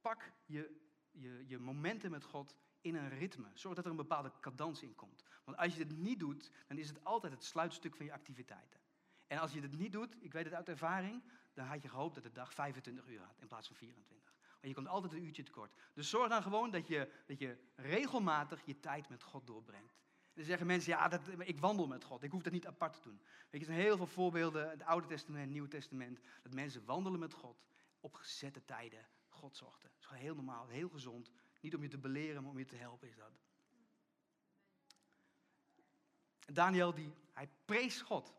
Pak 0.00 0.32
je, 0.46 0.80
je, 1.10 1.44
je 1.46 1.58
momenten 1.58 2.10
met 2.10 2.24
God 2.24 2.56
in 2.80 2.94
een 2.94 3.08
ritme. 3.08 3.48
Zorg 3.54 3.74
dat 3.74 3.84
er 3.84 3.90
een 3.90 3.96
bepaalde 3.96 4.32
cadans 4.40 4.82
in 4.82 4.94
komt. 4.94 5.22
Want 5.44 5.56
als 5.56 5.76
je 5.76 5.86
dit 5.86 5.98
niet 5.98 6.18
doet, 6.18 6.50
dan 6.66 6.78
is 6.78 6.88
het 6.88 7.04
altijd 7.04 7.32
het 7.32 7.44
sluitstuk 7.44 7.96
van 7.96 8.06
je 8.06 8.12
activiteiten. 8.12 8.80
En 9.26 9.38
als 9.38 9.52
je 9.52 9.60
dit 9.60 9.78
niet 9.78 9.92
doet, 9.92 10.16
ik 10.20 10.32
weet 10.32 10.44
het 10.44 10.54
uit 10.54 10.68
ervaring, 10.68 11.22
dan 11.54 11.66
had 11.66 11.82
je 11.82 11.88
gehoopt 11.88 12.14
dat 12.14 12.22
de 12.22 12.32
dag 12.32 12.54
25 12.54 13.08
uur 13.08 13.20
had 13.20 13.40
in 13.40 13.46
plaats 13.46 13.66
van 13.66 13.76
24. 13.76 14.34
Maar 14.60 14.68
je 14.68 14.74
komt 14.74 14.88
altijd 14.88 15.12
een 15.12 15.24
uurtje 15.24 15.42
tekort. 15.42 15.72
Dus 15.94 16.10
zorg 16.10 16.28
dan 16.28 16.42
gewoon 16.42 16.70
dat 16.70 16.86
je, 16.86 17.10
dat 17.26 17.38
je 17.38 17.56
regelmatig 17.74 18.64
je 18.64 18.80
tijd 18.80 19.08
met 19.08 19.22
God 19.22 19.46
doorbrengt. 19.46 19.92
En 19.92 20.40
dan 20.40 20.44
zeggen 20.44 20.66
mensen, 20.66 20.92
ja, 20.92 21.08
dat, 21.08 21.20
ik 21.38 21.58
wandel 21.58 21.86
met 21.86 22.04
God. 22.04 22.22
Ik 22.22 22.30
hoef 22.30 22.42
dat 22.42 22.52
niet 22.52 22.66
apart 22.66 22.92
te 22.92 23.02
doen. 23.02 23.20
Weet 23.50 23.50
je, 23.50 23.58
er 23.58 23.64
zijn 23.64 23.78
heel 23.78 23.96
veel 23.96 24.06
voorbeelden, 24.06 24.70
het 24.70 24.82
Oude 24.82 25.06
Testament, 25.06 25.42
het 25.42 25.52
Nieuwe 25.52 25.68
Testament, 25.68 26.20
dat 26.42 26.54
mensen 26.54 26.84
wandelen 26.84 27.20
met 27.20 27.32
God 27.32 27.64
op 28.04 28.14
gezette 28.14 28.64
tijden 28.64 29.06
God 29.28 29.56
zochten. 29.56 29.88
Dat 29.88 29.98
is 29.98 30.06
gewoon 30.06 30.22
heel 30.22 30.34
normaal, 30.34 30.68
heel 30.68 30.88
gezond. 30.88 31.30
Niet 31.60 31.74
om 31.74 31.82
je 31.82 31.88
te 31.88 31.98
beleren, 31.98 32.42
maar 32.42 32.50
om 32.50 32.58
je 32.58 32.64
te 32.64 32.76
helpen 32.76 33.08
is 33.08 33.16
dat. 33.16 33.32
Daniel, 36.52 36.94
die, 36.94 37.14
hij 37.32 37.48
prees 37.64 38.00
God. 38.02 38.34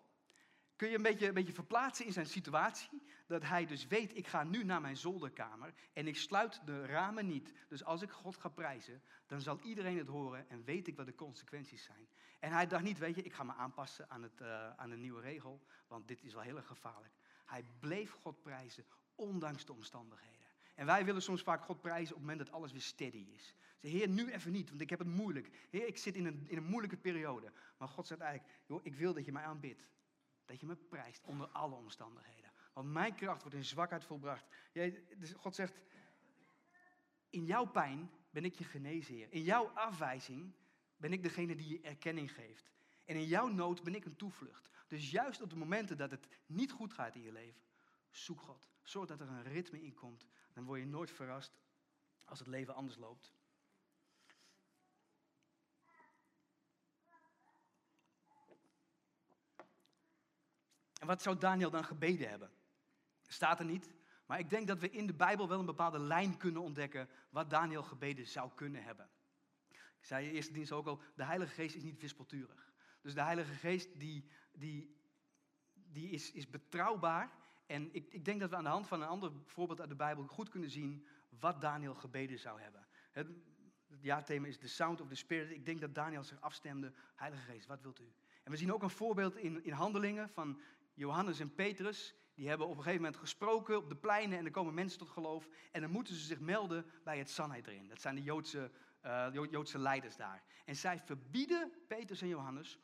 Kun 0.76 0.90
je 0.90 0.96
een 0.96 1.02
beetje, 1.02 1.28
een 1.28 1.34
beetje 1.34 1.54
verplaatsen 1.54 2.06
in 2.06 2.14
zijn 2.14 2.26
situatie? 2.26 3.02
Dat 3.28 3.44
hij 3.44 3.66
dus 3.66 3.88
weet, 3.88 4.18
ik 4.18 4.28
ga 4.28 4.44
nu 4.44 4.64
naar 4.64 4.82
mijn 4.82 4.98
zolderkamer 4.98 5.74
en 5.94 6.08
ik 6.08 6.16
sluit 6.16 6.66
de 6.66 6.86
ramen 6.86 7.28
niet. 7.28 7.54
Dus 7.68 7.84
als 7.84 8.02
ik 8.02 8.12
God 8.12 8.38
ga 8.38 8.50
prijzen, 8.50 9.02
dan 9.26 9.42
zal 9.42 9.60
iedereen 9.60 9.98
het 9.98 10.08
horen 10.08 10.50
en 10.50 10.64
weet 10.64 10.88
ik 10.88 10.96
wat 10.96 11.06
de 11.06 11.16
consequenties 11.16 11.84
zijn. 11.84 12.08
En 12.40 12.52
hij 12.52 12.68
dacht 12.68 12.84
niet, 12.84 12.98
weet 12.98 13.16
je, 13.16 13.22
ik 13.22 13.34
ga 13.34 13.44
me 13.44 13.54
aanpassen 13.54 14.10
aan, 14.10 14.24
het, 14.24 14.42
uh, 14.42 14.70
aan 14.70 14.90
de 14.90 14.96
nieuwe 14.96 15.22
regel, 15.22 15.66
want 15.88 16.08
dit 16.08 16.24
is 16.24 16.34
wel 16.34 16.44
heel 16.44 16.58
erg 16.58 16.68
gevaarlijk. 16.68 17.14
Hij 17.46 17.64
bleef 17.80 18.12
God 18.12 18.42
prijzen, 18.42 18.86
ondanks 19.16 19.66
de 19.66 19.74
omstandigheden. 19.74 20.48
En 20.76 20.86
wij 20.86 21.06
willen 21.06 21.22
soms 21.22 21.42
vaak 21.42 21.64
God 21.64 21.82
prijzen 21.82 22.16
op 22.16 22.22
het 22.22 22.30
moment 22.30 22.40
dat 22.40 22.52
alles 22.52 22.72
weer 22.72 22.82
steady 22.82 23.26
is. 23.36 23.56
Zeg, 23.80 23.92
Heer, 23.92 24.08
nu 24.08 24.32
even 24.32 24.52
niet, 24.52 24.70
want 24.70 24.82
ik 24.82 24.90
heb 24.90 25.00
het 25.00 25.08
moeilijk. 25.08 25.68
Heer, 25.70 25.88
ik 25.88 25.98
zit 25.98 26.16
in 26.16 26.26
een, 26.26 26.46
in 26.48 26.58
een 26.58 26.64
moeilijke 26.64 26.98
periode. 26.98 27.52
Maar 27.78 27.88
God 27.88 28.08
zegt 28.08 28.22
eigenlijk, 28.22 28.54
joh, 28.66 28.80
ik 28.84 28.96
wil 28.96 29.14
dat 29.14 29.26
je 29.26 29.32
mij 29.32 29.44
aanbidt. 29.44 29.88
Dat 30.46 30.60
je 30.60 30.66
me 30.66 30.76
prijst 30.76 31.24
onder 31.24 31.48
alle 31.48 31.76
omstandigheden. 31.76 32.52
Want 32.74 32.92
mijn 32.92 33.16
kracht 33.16 33.42
wordt 33.42 33.58
in 33.58 33.66
zwakheid 33.66 34.04
volbracht. 34.04 34.46
Dus 35.18 35.34
God 35.34 35.56
zegt, 35.56 35.82
in 37.30 37.46
jouw 37.46 37.66
pijn 37.66 38.10
ben 38.30 38.46
ik 38.46 38.56
je 38.56 38.64
geneesheer. 38.64 39.28
In 39.30 39.44
jouw 39.44 39.68
afwijzing 39.68 40.54
ben 40.98 41.14
ik 41.14 41.24
degene 41.24 41.56
die 41.56 41.70
je 41.70 41.82
erkenning 41.82 42.32
geeft. 42.32 42.72
En 43.06 43.16
in 43.16 43.26
jouw 43.26 43.48
nood 43.48 43.84
ben 43.84 43.96
ik 43.96 44.06
een 44.06 44.16
toevlucht. 44.16 44.70
Dus 44.88 45.12
juist 45.12 45.42
op 45.42 45.50
de 45.50 45.56
momenten 45.56 45.98
dat 45.98 46.12
het 46.12 46.28
niet 46.46 46.72
goed 46.72 46.94
gaat 46.94 47.16
in 47.16 47.22
je 47.22 47.32
leven, 47.32 47.62
zoek 48.18 48.42
God. 48.42 48.70
Zorg 48.84 49.08
dat 49.08 49.20
er 49.20 49.28
een 49.28 49.44
ritme 49.44 49.82
in 49.82 49.94
komt. 49.94 50.28
Dan 50.54 50.66
word 50.66 50.80
je 50.80 50.86
nooit 50.86 51.12
verrast 51.12 51.60
als 52.26 52.40
het 52.40 52.48
leven 52.48 52.76
anders 52.76 52.98
loopt. 52.98 53.34
En 61.00 61.08
wat 61.08 61.22
zou 61.22 61.38
Daniel 61.38 61.70
dan 61.70 61.86
gebeden 61.86 62.30
hebben? 62.30 62.52
Staat 63.28 63.60
er 63.60 63.66
niet. 63.66 63.94
Maar 64.26 64.40
ik 64.40 64.50
denk 64.50 64.68
dat 64.68 64.80
we 64.80 64.90
in 64.90 65.08
de 65.08 65.14
Bijbel 65.14 65.48
wel 65.48 65.60
een 65.60 65.66
bepaalde 65.66 66.00
lijn 66.00 66.38
kunnen 66.38 66.62
ontdekken 66.62 67.10
wat 67.30 67.50
Daniel 67.50 67.84
gebeden 67.84 68.28
zou 68.28 68.52
kunnen 68.56 68.84
hebben. 68.84 69.10
Ik 69.70 70.06
zei 70.12 70.24
in 70.24 70.30
de 70.30 70.36
eerste 70.36 70.54
dienst 70.54 70.72
ook 70.72 70.88
al, 70.88 71.02
de 71.16 71.24
Heilige 71.26 71.54
Geest 71.54 71.76
is 71.76 71.84
niet 71.84 72.02
wispelturig. 72.02 72.74
Dus 73.02 73.14
de 73.14 73.22
Heilige 73.22 73.54
Geest 73.54 74.00
die, 74.00 74.30
die 74.52 74.96
die 75.96 76.10
is, 76.10 76.32
is 76.32 76.50
betrouwbaar. 76.50 77.32
En 77.66 77.90
ik, 77.94 78.14
ik 78.14 78.26
denk 78.26 78.40
dat 78.40 78.50
we 78.50 78.56
aan 78.56 78.64
de 78.64 78.70
hand 78.70 78.88
van 78.88 79.02
een 79.02 79.08
ander 79.08 79.32
voorbeeld 79.46 79.80
uit 79.80 79.90
de 79.90 79.96
Bijbel 79.96 80.28
goed 80.28 80.50
kunnen 80.50 80.70
zien 80.70 81.06
wat 81.40 81.62
Daniel 81.62 81.94
gebeden 81.94 82.40
zou 82.40 82.62
hebben. 82.62 82.88
Het, 83.12 83.28
het 83.88 84.02
jaarthema 84.02 84.48
is 84.48 84.58
The 84.58 84.68
Sound 84.68 85.02
of 85.02 85.08
the 85.08 85.16
Spirit. 85.16 85.52
Ik 85.52 85.66
denk 85.66 85.82
dat 85.82 85.96
Daniel 85.96 86.24
zich 86.24 86.42
afstemde, 86.42 86.94
Heilige 87.16 87.44
Geest, 87.44 87.68
wat 87.68 87.82
wilt 87.82 88.00
u? 88.00 88.14
En 88.44 88.52
we 88.52 88.58
zien 88.58 88.74
ook 88.74 88.84
een 88.84 88.90
voorbeeld 88.90 89.36
in, 89.36 89.64
in 89.64 89.72
handelingen 89.72 90.30
van 90.30 90.62
Johannes 90.94 91.40
en 91.40 91.56
Petrus. 91.56 92.16
Die 92.34 92.48
hebben 92.48 92.68
op 92.68 92.78
een 92.78 92.84
gegeven 92.84 93.02
moment 93.02 93.22
gesproken 93.22 93.78
op 93.78 93.90
de 93.90 93.96
pleinen 93.96 94.38
en 94.38 94.46
er 94.46 94.52
komen 94.52 94.74
mensen 94.74 95.00
tot 95.00 95.10
geloof. 95.10 95.50
En 95.72 95.82
dan 95.82 95.92
moeten 95.92 96.16
ze 96.16 96.26
zich 96.26 96.40
melden 96.40 96.86
bij 97.04 97.18
het 97.18 97.30
Sanhedrin. 97.30 97.88
Dat 97.88 98.02
zijn 98.02 98.16
de 98.16 98.24
Joodse, 98.24 98.72
uh, 99.06 99.28
Joodse 99.32 99.80
leiders 99.80 100.16
daar. 100.16 100.44
En 100.66 100.76
zij 100.76 101.00
verbieden 101.00 101.72
Petrus 101.88 102.22
en 102.22 102.28
Johannes 102.28 102.80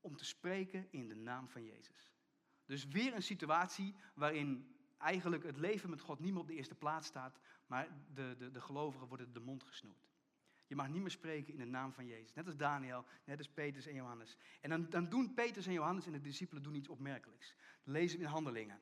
om 0.00 0.16
te 0.16 0.24
spreken 0.24 0.86
in 0.90 1.08
de 1.08 1.14
naam 1.14 1.48
van 1.48 1.64
Jezus. 1.64 2.15
Dus 2.66 2.86
weer 2.86 3.14
een 3.14 3.22
situatie 3.22 3.94
waarin 4.14 4.76
eigenlijk 4.98 5.42
het 5.42 5.56
leven 5.56 5.90
met 5.90 6.00
God 6.00 6.20
niet 6.20 6.32
meer 6.32 6.40
op 6.40 6.46
de 6.46 6.54
eerste 6.54 6.74
plaats 6.74 7.06
staat, 7.06 7.38
maar 7.66 7.88
de, 8.14 8.34
de, 8.38 8.50
de 8.50 8.60
gelovigen 8.60 9.08
worden 9.08 9.32
de 9.32 9.40
mond 9.40 9.62
gesnoerd. 9.62 10.06
Je 10.66 10.76
mag 10.76 10.88
niet 10.88 11.00
meer 11.00 11.10
spreken 11.10 11.52
in 11.52 11.58
de 11.58 11.64
naam 11.64 11.92
van 11.92 12.06
Jezus. 12.06 12.34
Net 12.34 12.46
als 12.46 12.56
Daniel, 12.56 13.04
net 13.24 13.38
als 13.38 13.48
Petrus 13.48 13.86
en 13.86 13.94
Johannes. 13.94 14.36
En 14.60 14.70
dan, 14.70 14.90
dan 14.90 15.08
doen 15.08 15.34
Petrus 15.34 15.66
en 15.66 15.72
Johannes 15.72 16.06
en 16.06 16.12
de 16.12 16.20
discipelen 16.20 16.62
doen 16.62 16.74
iets 16.74 16.88
opmerkelijks. 16.88 17.54
Dat 17.84 17.94
lezen 17.94 18.18
in 18.18 18.24
Handelingen. 18.24 18.80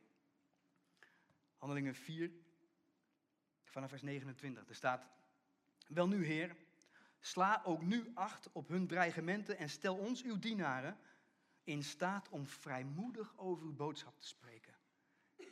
Handelingen 1.56 1.94
4, 1.94 2.30
vanaf 3.64 3.88
vers 3.88 4.02
29. 4.02 4.68
Er 4.68 4.74
staat, 4.74 5.08
wel 5.88 6.08
nu 6.08 6.24
Heer, 6.24 6.56
sla 7.20 7.62
ook 7.64 7.82
nu 7.82 8.10
acht 8.14 8.52
op 8.52 8.68
hun 8.68 8.86
dreigementen 8.86 9.58
en 9.58 9.68
stel 9.68 9.96
ons, 9.96 10.22
uw 10.22 10.38
dienaren, 10.38 10.98
in 11.64 11.82
staat 11.82 12.28
om 12.28 12.46
vrijmoedig 12.46 13.34
over 13.36 13.64
uw 13.64 13.74
boodschap 13.74 14.18
te 14.18 14.26
spreken. 14.26 14.74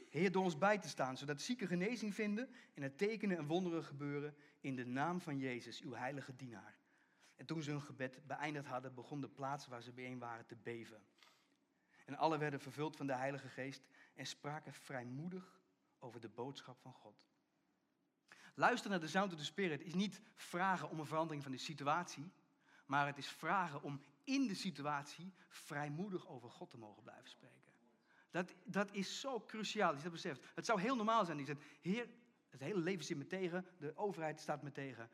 Heer, 0.08 0.32
door 0.32 0.44
ons 0.44 0.58
bij 0.58 0.78
te 0.78 0.88
staan, 0.88 1.16
zodat 1.16 1.40
zieken 1.40 1.66
genezing 1.66 2.14
vinden 2.14 2.50
en 2.74 2.82
er 2.82 2.94
tekenen 2.94 3.36
en 3.36 3.46
wonderen 3.46 3.84
gebeuren 3.84 4.34
in 4.60 4.76
de 4.76 4.86
naam 4.86 5.20
van 5.20 5.38
Jezus, 5.38 5.80
uw 5.80 5.92
heilige 5.92 6.36
dienaar. 6.36 6.76
En 7.36 7.46
toen 7.46 7.62
ze 7.62 7.70
hun 7.70 7.82
gebed 7.82 8.26
beëindigd 8.26 8.66
hadden, 8.66 8.94
begon 8.94 9.20
de 9.20 9.28
plaats 9.28 9.66
waar 9.66 9.82
ze 9.82 9.92
bijeen 9.92 10.18
waren 10.18 10.46
te 10.46 10.56
beven. 10.56 11.02
En 12.04 12.16
alle 12.16 12.38
werden 12.38 12.60
vervuld 12.60 12.96
van 12.96 13.06
de 13.06 13.14
Heilige 13.14 13.48
Geest 13.48 13.88
en 14.14 14.26
spraken 14.26 14.72
vrijmoedig 14.72 15.60
over 15.98 16.20
de 16.20 16.28
boodschap 16.28 16.80
van 16.80 16.92
God. 16.92 17.26
Luisteren 18.54 18.90
naar 18.90 19.00
de 19.00 19.08
Sound 19.08 19.36
the 19.36 19.44
Spirit 19.44 19.82
is 19.82 19.94
niet 19.94 20.20
vragen 20.34 20.90
om 20.90 20.98
een 20.98 21.06
verandering 21.06 21.42
van 21.42 21.52
de 21.52 21.58
situatie, 21.58 22.32
maar 22.86 23.06
het 23.06 23.18
is 23.18 23.28
vragen 23.28 23.82
om 23.82 24.00
in 24.24 24.46
de 24.46 24.54
situatie 24.54 25.32
vrijmoedig 25.48 26.28
over 26.28 26.50
God 26.50 26.70
te 26.70 26.78
mogen 26.78 27.02
blijven 27.02 27.28
spreken. 27.28 27.72
Dat, 28.30 28.54
dat 28.64 28.92
is 28.92 29.20
zo 29.20 29.40
cruciaal, 29.40 29.88
als 29.88 29.96
je 29.96 30.02
dat 30.02 30.12
beseft. 30.12 30.44
Het 30.54 30.66
zou 30.66 30.80
heel 30.80 30.96
normaal 30.96 31.24
zijn. 31.24 31.36
Die 31.36 31.46
zegt, 31.46 31.62
heer, 31.80 32.08
het 32.50 32.60
hele 32.60 32.78
leven 32.78 33.04
zit 33.04 33.16
me 33.16 33.26
tegen, 33.26 33.66
de 33.78 33.96
overheid 33.96 34.40
staat 34.40 34.62
me 34.62 34.72
tegen. 34.72 35.10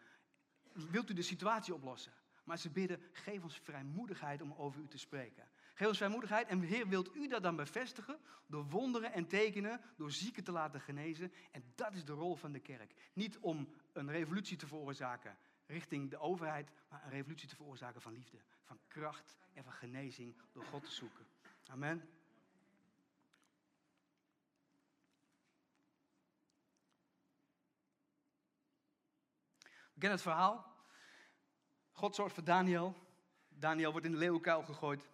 Wilt 0.72 1.10
u 1.10 1.14
de 1.14 1.22
situatie 1.22 1.74
oplossen? 1.74 2.12
Maar 2.44 2.58
ze 2.58 2.70
bidden, 2.70 3.02
geef 3.12 3.42
ons 3.42 3.58
vrijmoedigheid 3.58 4.42
om 4.42 4.52
over 4.52 4.80
u 4.80 4.88
te 4.88 4.98
spreken. 4.98 5.48
Geef 5.74 5.88
ons 5.88 5.96
vrijmoedigheid 5.96 6.48
en 6.48 6.60
Heer, 6.60 6.88
wilt 6.88 7.16
u 7.16 7.28
dat 7.28 7.42
dan 7.42 7.56
bevestigen? 7.56 8.18
Door 8.46 8.68
wonderen 8.68 9.12
en 9.12 9.26
tekenen, 9.26 9.80
door 9.96 10.12
zieken 10.12 10.44
te 10.44 10.52
laten 10.52 10.80
genezen. 10.80 11.32
En 11.50 11.62
dat 11.74 11.94
is 11.94 12.04
de 12.04 12.12
rol 12.12 12.34
van 12.34 12.52
de 12.52 12.60
kerk. 12.60 12.94
Niet 13.12 13.38
om 13.38 13.68
een 13.92 14.10
revolutie 14.10 14.56
te 14.56 14.66
veroorzaken 14.66 15.36
richting 15.68 16.10
de 16.10 16.18
overheid, 16.18 16.70
maar 16.88 17.04
een 17.04 17.10
revolutie 17.10 17.48
te 17.48 17.56
veroorzaken 17.56 18.00
van 18.00 18.12
liefde, 18.12 18.38
van 18.62 18.78
kracht 18.86 19.36
en 19.54 19.64
van 19.64 19.72
genezing 19.72 20.36
door 20.52 20.64
God 20.64 20.84
te 20.84 20.90
zoeken. 20.90 21.26
Amen. 21.66 22.08
We 29.98 30.04
kennen 30.04 30.18
het 30.18 30.28
verhaal. 30.28 30.76
God 31.92 32.14
zorgt 32.14 32.34
voor 32.34 32.44
Daniel. 32.44 32.96
Daniel 33.48 33.90
wordt 33.90 34.06
in 34.06 34.12
de 34.12 34.18
leeuwenkuil 34.18 34.62
gegooid. 34.62 35.08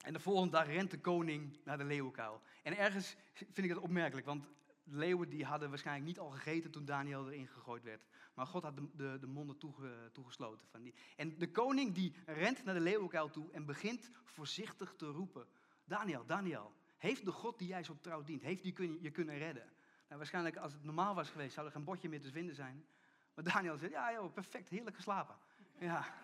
En 0.00 0.12
de 0.12 0.20
volgende 0.20 0.50
dag 0.50 0.66
rent 0.66 0.90
de 0.90 1.00
koning 1.00 1.58
naar 1.64 1.78
de 1.78 1.84
leeuwenkuil. 1.84 2.42
En 2.62 2.76
ergens 2.76 3.16
vind 3.32 3.58
ik 3.58 3.68
dat 3.68 3.82
opmerkelijk, 3.82 4.26
want 4.26 4.48
leeuwen 4.86 5.28
die 5.28 5.44
hadden 5.44 5.68
waarschijnlijk 5.68 6.06
niet 6.06 6.18
al 6.18 6.30
gegeten 6.30 6.70
toen 6.70 6.84
Daniel 6.84 7.30
erin 7.30 7.46
gegooid 7.46 7.82
werd. 7.82 8.06
Maar 8.34 8.46
God 8.46 8.62
had 8.62 8.76
de, 8.76 8.88
de, 8.92 9.16
de 9.20 9.26
monden 9.26 9.58
toege, 9.58 10.10
toegesloten. 10.12 10.66
Van 10.70 10.82
die. 10.82 10.94
En 11.16 11.38
de 11.38 11.50
koning 11.50 11.94
die 11.94 12.14
rent 12.26 12.64
naar 12.64 12.74
de 12.74 12.80
leeuwenkuil 12.80 13.30
toe 13.30 13.52
en 13.52 13.66
begint 13.66 14.10
voorzichtig 14.24 14.94
te 14.96 15.06
roepen. 15.06 15.46
Daniel, 15.84 16.26
Daniel, 16.26 16.72
heeft 16.96 17.24
de 17.24 17.32
God 17.32 17.58
die 17.58 17.68
jij 17.68 17.84
zo 17.84 17.96
trouw 18.00 18.22
dient, 18.22 18.42
heeft 18.42 18.62
die 18.62 18.72
kun, 18.72 18.98
je 19.00 19.10
kunnen 19.10 19.38
redden? 19.38 19.64
Nou, 20.06 20.18
waarschijnlijk 20.18 20.56
als 20.56 20.72
het 20.72 20.84
normaal 20.84 21.14
was 21.14 21.30
geweest, 21.30 21.54
zou 21.54 21.66
er 21.66 21.72
geen 21.72 21.84
botje 21.84 22.08
meer 22.08 22.20
te 22.20 22.30
vinden 22.30 22.54
zijn. 22.54 22.86
Maar 23.34 23.44
Daniel 23.44 23.76
zegt, 23.76 23.92
ja 23.92 24.12
joh, 24.12 24.32
perfect, 24.32 24.68
heerlijk 24.68 24.96
geslapen. 24.96 25.36
Ja. 25.78 26.14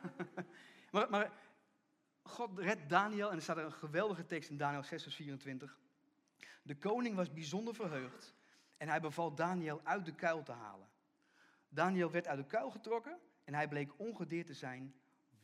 maar, 0.93 1.11
maar 1.11 1.33
God 2.23 2.59
redt 2.59 2.89
Daniel 2.89 3.31
en 3.31 3.37
er 3.37 3.43
staat 3.43 3.57
een 3.57 3.73
geweldige 3.73 4.27
tekst 4.27 4.51
in 4.51 4.57
Daniel 4.57 4.83
6 4.83 5.03
vers 5.03 5.15
24. 5.15 5.79
De 6.63 6.77
koning 6.77 7.17
was 7.17 7.33
bijzonder 7.33 7.75
verheugd 7.75 8.35
en 8.83 8.89
hij 8.89 9.01
beval 9.01 9.35
Daniel 9.35 9.81
uit 9.85 10.05
de 10.05 10.15
kuil 10.15 10.43
te 10.43 10.53
halen. 10.53 10.89
Daniel 11.69 12.11
werd 12.11 12.27
uit 12.27 12.39
de 12.39 12.47
kuil 12.47 12.71
getrokken 12.71 13.19
en 13.45 13.55
hij 13.55 13.69
bleek 13.69 13.99
ongedeerd 13.99 14.47
te 14.47 14.55
zijn, 14.55 14.95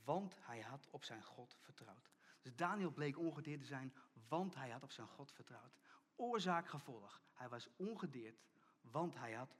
want 0.04 0.36
hij 0.40 0.60
had 0.60 0.88
op 0.90 1.04
zijn 1.04 1.22
God 1.22 1.56
vertrouwd. 1.60 2.10
Dus 2.42 2.54
Daniel 2.54 2.90
bleek 2.90 3.18
ongedeerd 3.18 3.60
te 3.60 3.66
zijn, 3.66 3.94
want 4.28 4.54
hij 4.54 4.70
had 4.70 4.82
op 4.82 4.90
zijn 4.90 5.06
God 5.06 5.32
vertrouwd. 5.32 5.78
Oorzaak, 6.16 6.68
gevolg. 6.68 7.22
Hij 7.32 7.48
was 7.48 7.68
ongedeerd, 7.76 8.42
want 8.80 9.14
hij 9.14 9.32
had 9.32 9.56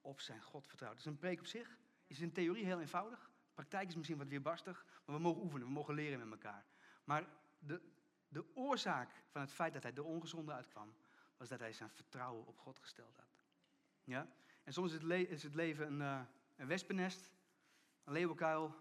op 0.00 0.20
zijn 0.20 0.42
God 0.42 0.66
vertrouwd. 0.66 0.96
Dus 0.96 1.04
een 1.04 1.18
preek 1.18 1.38
op 1.38 1.46
zich 1.46 1.78
is 2.06 2.20
in 2.20 2.32
theorie 2.32 2.64
heel 2.64 2.80
eenvoudig. 2.80 3.30
Praktijk 3.54 3.88
is 3.88 3.96
misschien 3.96 4.18
wat 4.18 4.28
weerbarstig, 4.28 4.86
maar 5.04 5.16
we 5.16 5.22
mogen 5.22 5.42
oefenen, 5.42 5.66
we 5.66 5.72
mogen 5.72 5.94
leren 5.94 6.18
met 6.18 6.30
elkaar. 6.30 6.64
Maar 7.04 7.24
de, 7.58 7.80
de 8.28 8.44
oorzaak 8.54 9.10
van 9.28 9.40
het 9.40 9.52
feit 9.52 9.72
dat 9.72 9.82
hij 9.82 9.92
de 9.92 10.02
ongezonde 10.02 10.52
uitkwam, 10.52 10.94
was 11.42 11.50
dat 11.50 11.60
hij 11.60 11.72
zijn 11.72 11.90
vertrouwen 11.90 12.46
op 12.46 12.58
God 12.58 12.78
gesteld 12.78 13.16
had. 13.16 13.36
Ja? 14.04 14.28
En 14.64 14.72
soms 14.72 14.92
is 14.92 15.02
het, 15.02 15.28
is 15.28 15.42
het 15.42 15.54
leven 15.54 15.86
een, 15.86 16.00
uh, 16.00 16.20
een 16.56 16.66
wespennest, 16.66 17.30
een 18.04 18.12
leeuwenkuil 18.12 18.74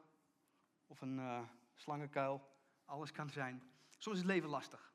of 0.88 1.02
een 1.02 1.18
uh, 1.18 1.42
slangenkuil. 1.74 2.50
Alles 2.86 3.12
kan 3.12 3.30
zijn. 3.30 3.64
Soms 3.98 4.16
is 4.16 4.24
het 4.24 4.32
leven 4.32 4.50
lastig. 4.50 4.94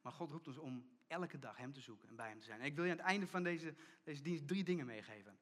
Maar 0.00 0.12
God 0.12 0.30
roept 0.30 0.46
ons 0.46 0.58
om 0.58 0.88
elke 1.06 1.38
dag 1.38 1.56
Hem 1.56 1.72
te 1.72 1.80
zoeken 1.80 2.08
en 2.08 2.16
bij 2.16 2.28
Hem 2.28 2.38
te 2.38 2.44
zijn. 2.44 2.60
En 2.60 2.66
ik 2.66 2.74
wil 2.74 2.84
je 2.84 2.90
aan 2.90 2.96
het 2.96 3.06
einde 3.06 3.26
van 3.26 3.42
deze, 3.42 3.74
deze 4.02 4.22
dienst 4.22 4.48
drie 4.48 4.64
dingen 4.64 4.86
meegeven. 4.86 5.38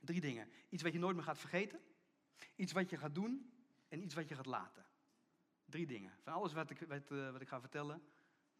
Drie 0.00 0.20
dingen. 0.20 0.52
Iets 0.68 0.82
wat 0.82 0.92
je 0.92 0.98
nooit 0.98 1.16
meer 1.16 1.24
gaat 1.24 1.38
vergeten. 1.38 1.80
Iets 2.56 2.72
wat 2.72 2.90
je 2.90 2.96
gaat 2.96 3.14
doen. 3.14 3.52
En 3.88 4.02
iets 4.02 4.14
wat 4.14 4.28
je 4.28 4.34
gaat 4.34 4.46
laten. 4.46 4.86
Drie 5.64 5.86
dingen. 5.86 6.12
Van 6.22 6.32
alles 6.32 6.52
wat 6.52 6.70
ik, 6.70 6.78
wat, 6.78 7.10
uh, 7.10 7.30
wat 7.30 7.40
ik 7.40 7.48
ga 7.48 7.60
vertellen, 7.60 8.02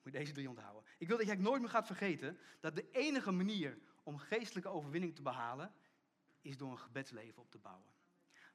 moet 0.03 0.13
je 0.13 0.19
deze 0.19 0.33
drie 0.33 0.49
onthouden. 0.49 0.85
Ik 0.99 1.09
wil 1.09 1.17
dat 1.17 1.27
jij 1.27 1.37
nooit 1.37 1.61
meer 1.61 1.71
gaat 1.71 1.87
vergeten 1.87 2.39
dat 2.61 2.77
de 2.77 2.91
enige 2.91 3.31
manier 3.31 3.79
om 4.03 4.19
geestelijke 4.19 4.69
overwinning 4.69 5.15
te 5.15 5.23
behalen, 5.23 5.75
is 6.41 6.57
door 6.57 6.71
een 6.71 6.79
gebedsleven 6.79 7.43
op 7.43 7.51
te 7.51 7.59
bouwen. 7.59 7.91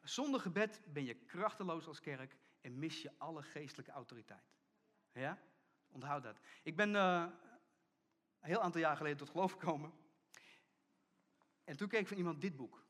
Zonder 0.02 0.40
gebed 0.40 0.82
ben 0.86 1.06
je 1.06 1.14
krachteloos 1.14 1.88
als 1.88 2.00
kerk 2.00 2.38
en 2.62 2.80
mis 2.80 3.02
je 3.02 3.12
alle 3.18 3.44
geestelijke 3.44 3.92
autoriteit. 3.92 4.56
Ja? 5.12 5.42
Onthoud 5.88 6.24
dat. 6.24 6.40
Ik 6.64 6.76
ben 6.76 6.94
uh, 6.94 7.26
een 8.40 8.50
heel 8.50 8.62
aantal 8.62 8.82
jaar 8.82 8.98
geleden 8.98 9.18
tot 9.18 9.30
geloof 9.30 9.52
gekomen. 9.52 9.94
En 11.64 11.78
toen 11.78 11.88
keek 11.88 12.00
ik 12.00 12.08
van 12.08 12.18
iemand 12.18 12.42
dit 12.42 12.56
boek. 12.56 12.86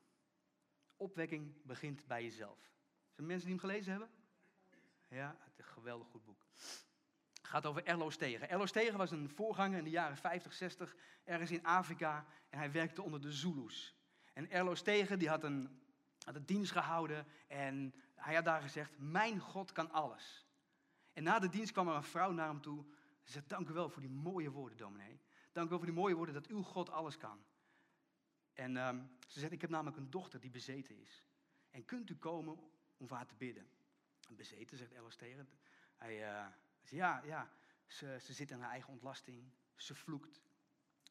Opwekking 0.96 1.62
begint 1.62 2.06
bij 2.06 2.22
jezelf. 2.22 2.72
Zijn 3.10 3.26
mensen 3.26 3.46
die 3.46 3.56
hem 3.56 3.68
gelezen 3.68 3.90
hebben? 3.90 4.10
Ja, 5.08 5.36
het 5.40 5.58
is 5.58 5.64
een 5.64 5.72
geweldig 5.72 6.08
goed 6.08 6.24
boek. 6.24 6.46
Gaat 7.48 7.66
over 7.66 7.84
Erlo 7.84 8.10
Stegen. 8.10 8.48
Erlo 8.48 8.66
Stegen 8.66 8.98
was 8.98 9.10
een 9.10 9.28
voorganger 9.28 9.78
in 9.78 9.84
de 9.84 9.90
jaren 9.90 10.16
50, 10.16 10.52
60, 10.52 10.96
ergens 11.24 11.50
in 11.50 11.64
Afrika. 11.64 12.26
En 12.48 12.58
hij 12.58 12.72
werkte 12.72 13.02
onder 13.02 13.20
de 13.20 13.32
Zulus. 13.32 13.94
En 14.32 14.50
Erlo 14.50 14.74
Stegen 14.74 15.18
die 15.18 15.28
had, 15.28 15.44
een, 15.44 15.80
had 16.24 16.34
een 16.34 16.46
dienst 16.46 16.72
gehouden 16.72 17.26
en 17.46 17.94
hij 18.14 18.34
had 18.34 18.44
daar 18.44 18.62
gezegd, 18.62 18.98
mijn 18.98 19.40
God 19.40 19.72
kan 19.72 19.90
alles. 19.90 20.46
En 21.12 21.22
na 21.22 21.38
de 21.38 21.48
dienst 21.48 21.72
kwam 21.72 21.88
er 21.88 21.94
een 21.94 22.02
vrouw 22.02 22.32
naar 22.32 22.48
hem 22.48 22.60
toe. 22.60 22.84
Ze 23.22 23.32
zei, 23.32 23.44
dank 23.46 23.68
u 23.68 23.72
wel 23.72 23.88
voor 23.88 24.02
die 24.02 24.10
mooie 24.10 24.50
woorden, 24.50 24.78
dominee. 24.78 25.20
Dank 25.52 25.66
u 25.66 25.68
wel 25.68 25.78
voor 25.78 25.88
die 25.88 25.96
mooie 25.96 26.14
woorden 26.14 26.34
dat 26.34 26.46
uw 26.46 26.62
God 26.62 26.90
alles 26.90 27.16
kan. 27.16 27.44
En 28.52 28.76
um, 28.76 29.10
ze 29.26 29.40
zegt, 29.40 29.52
ik 29.52 29.60
heb 29.60 29.70
namelijk 29.70 29.96
een 29.96 30.10
dochter 30.10 30.40
die 30.40 30.50
bezeten 30.50 31.00
is. 31.00 31.24
En 31.70 31.84
kunt 31.84 32.10
u 32.10 32.16
komen 32.16 32.58
om 32.96 33.08
voor 33.08 33.16
haar 33.16 33.26
te 33.26 33.34
bidden? 33.34 33.68
Bezeten, 34.28 34.76
zegt 34.76 34.92
Ellis 34.92 35.16
tegen. 35.16 35.48
Hij, 35.96 36.30
uh, 36.30 36.46
zegt, 36.88 37.02
ja, 37.02 37.22
ja. 37.24 37.50
Ze, 37.86 38.16
ze 38.20 38.32
zit 38.32 38.50
in 38.50 38.60
haar 38.60 38.70
eigen 38.70 38.92
ontlasting. 38.92 39.52
Ze 39.76 39.94
vloekt. 39.94 40.42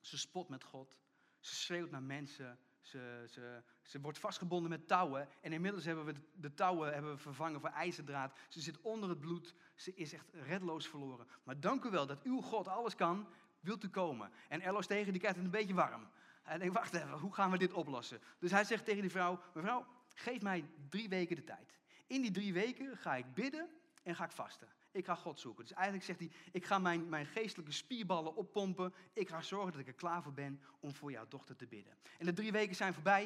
Ze 0.02 0.18
spot 0.18 0.50
met 0.50 0.64
God. 0.64 0.98
Ze 1.40 1.56
schreeuwt 1.56 1.92
naar 1.92 2.04
mensen. 2.04 2.60
Ze, 2.80 3.26
ze, 3.30 3.64
ze 3.82 4.02
wordt 4.02 4.20
vastgebonden 4.20 4.70
met 4.70 4.88
touwen. 4.88 5.30
En 5.42 5.54
inmiddels 5.54 5.86
hebben 5.86 6.06
we 6.06 6.14
de, 6.34 6.54
touwen 6.54 6.94
hebben 6.94 7.20
vervangen 7.20 7.60
voor 7.60 7.70
ijzerdraad. 7.70 8.38
Ze 8.50 8.62
zit 8.62 8.82
onder 8.82 9.10
het 9.10 9.20
bloed. 9.20 9.56
Ze 9.76 9.94
is 9.94 10.14
echt 10.14 10.26
redloos 10.32 10.88
verloren. 10.88 11.28
Maar 11.44 11.60
dank 11.60 11.84
u 11.84 11.90
wel 11.90 12.06
dat 12.06 12.24
uw 12.24 12.42
God 12.42 12.68
alles 12.68 12.96
kan. 12.96 13.28
Wilt 13.60 13.84
u 13.84 13.90
komen? 13.90 14.32
En 14.48 14.62
Erlos 14.62 14.88
tegen 14.88 15.12
die 15.12 15.20
krijgt 15.20 15.38
het 15.38 15.46
een 15.46 15.52
beetje 15.52 15.74
warm. 15.74 16.10
Hij 16.44 16.58
denkt, 16.58 16.74
wacht 16.74 16.94
even, 16.94 17.20
hoe 17.20 17.34
gaan 17.34 17.52
we 17.52 17.58
dit 17.58 17.74
oplossen? 17.74 18.22
Dus 18.40 18.52
hij 18.52 18.64
zegt 18.64 18.86
tegen 18.86 19.02
die 19.02 19.12
vrouw, 19.12 19.42
mevrouw, 19.54 19.86
geef 20.14 20.42
mij 20.42 20.70
drie 20.90 21.10
weken 21.10 21.36
de 21.36 21.44
tijd. 21.44 21.74
In 22.08 22.22
die 22.22 22.32
drie 22.32 22.54
weken 22.54 22.98
ga 22.98 23.16
ik 23.16 23.34
bidden 23.34 23.70
en 24.04 24.16
ga 24.16 24.24
ik 24.24 24.32
vasten. 24.32 24.68
Ik 24.98 25.06
ga 25.06 25.16
God 25.16 25.40
zoeken. 25.40 25.64
Dus 25.64 25.74
eigenlijk 25.74 26.06
zegt 26.06 26.20
hij, 26.20 26.32
ik 26.52 26.66
ga 26.66 26.80
mijn, 26.80 27.10
mijn 27.10 27.26
geestelijke 27.26 27.72
spierballen 27.72 28.36
oppompen. 28.36 28.94
Ik 29.14 29.30
ga 29.30 29.42
zorgen 29.42 29.72
dat 29.72 29.82
ik 29.82 29.88
er 29.88 29.94
klaar 29.94 30.24
voor 30.24 30.34
ben 30.34 30.62
om 30.80 30.96
voor 30.96 31.12
jouw 31.12 31.28
dochter 31.28 31.56
te 31.56 31.68
bidden. 31.68 31.98
En 32.18 32.26
de 32.26 32.34
drie 32.34 32.52
weken 32.52 32.76
zijn 32.76 32.94
voorbij. 32.94 33.26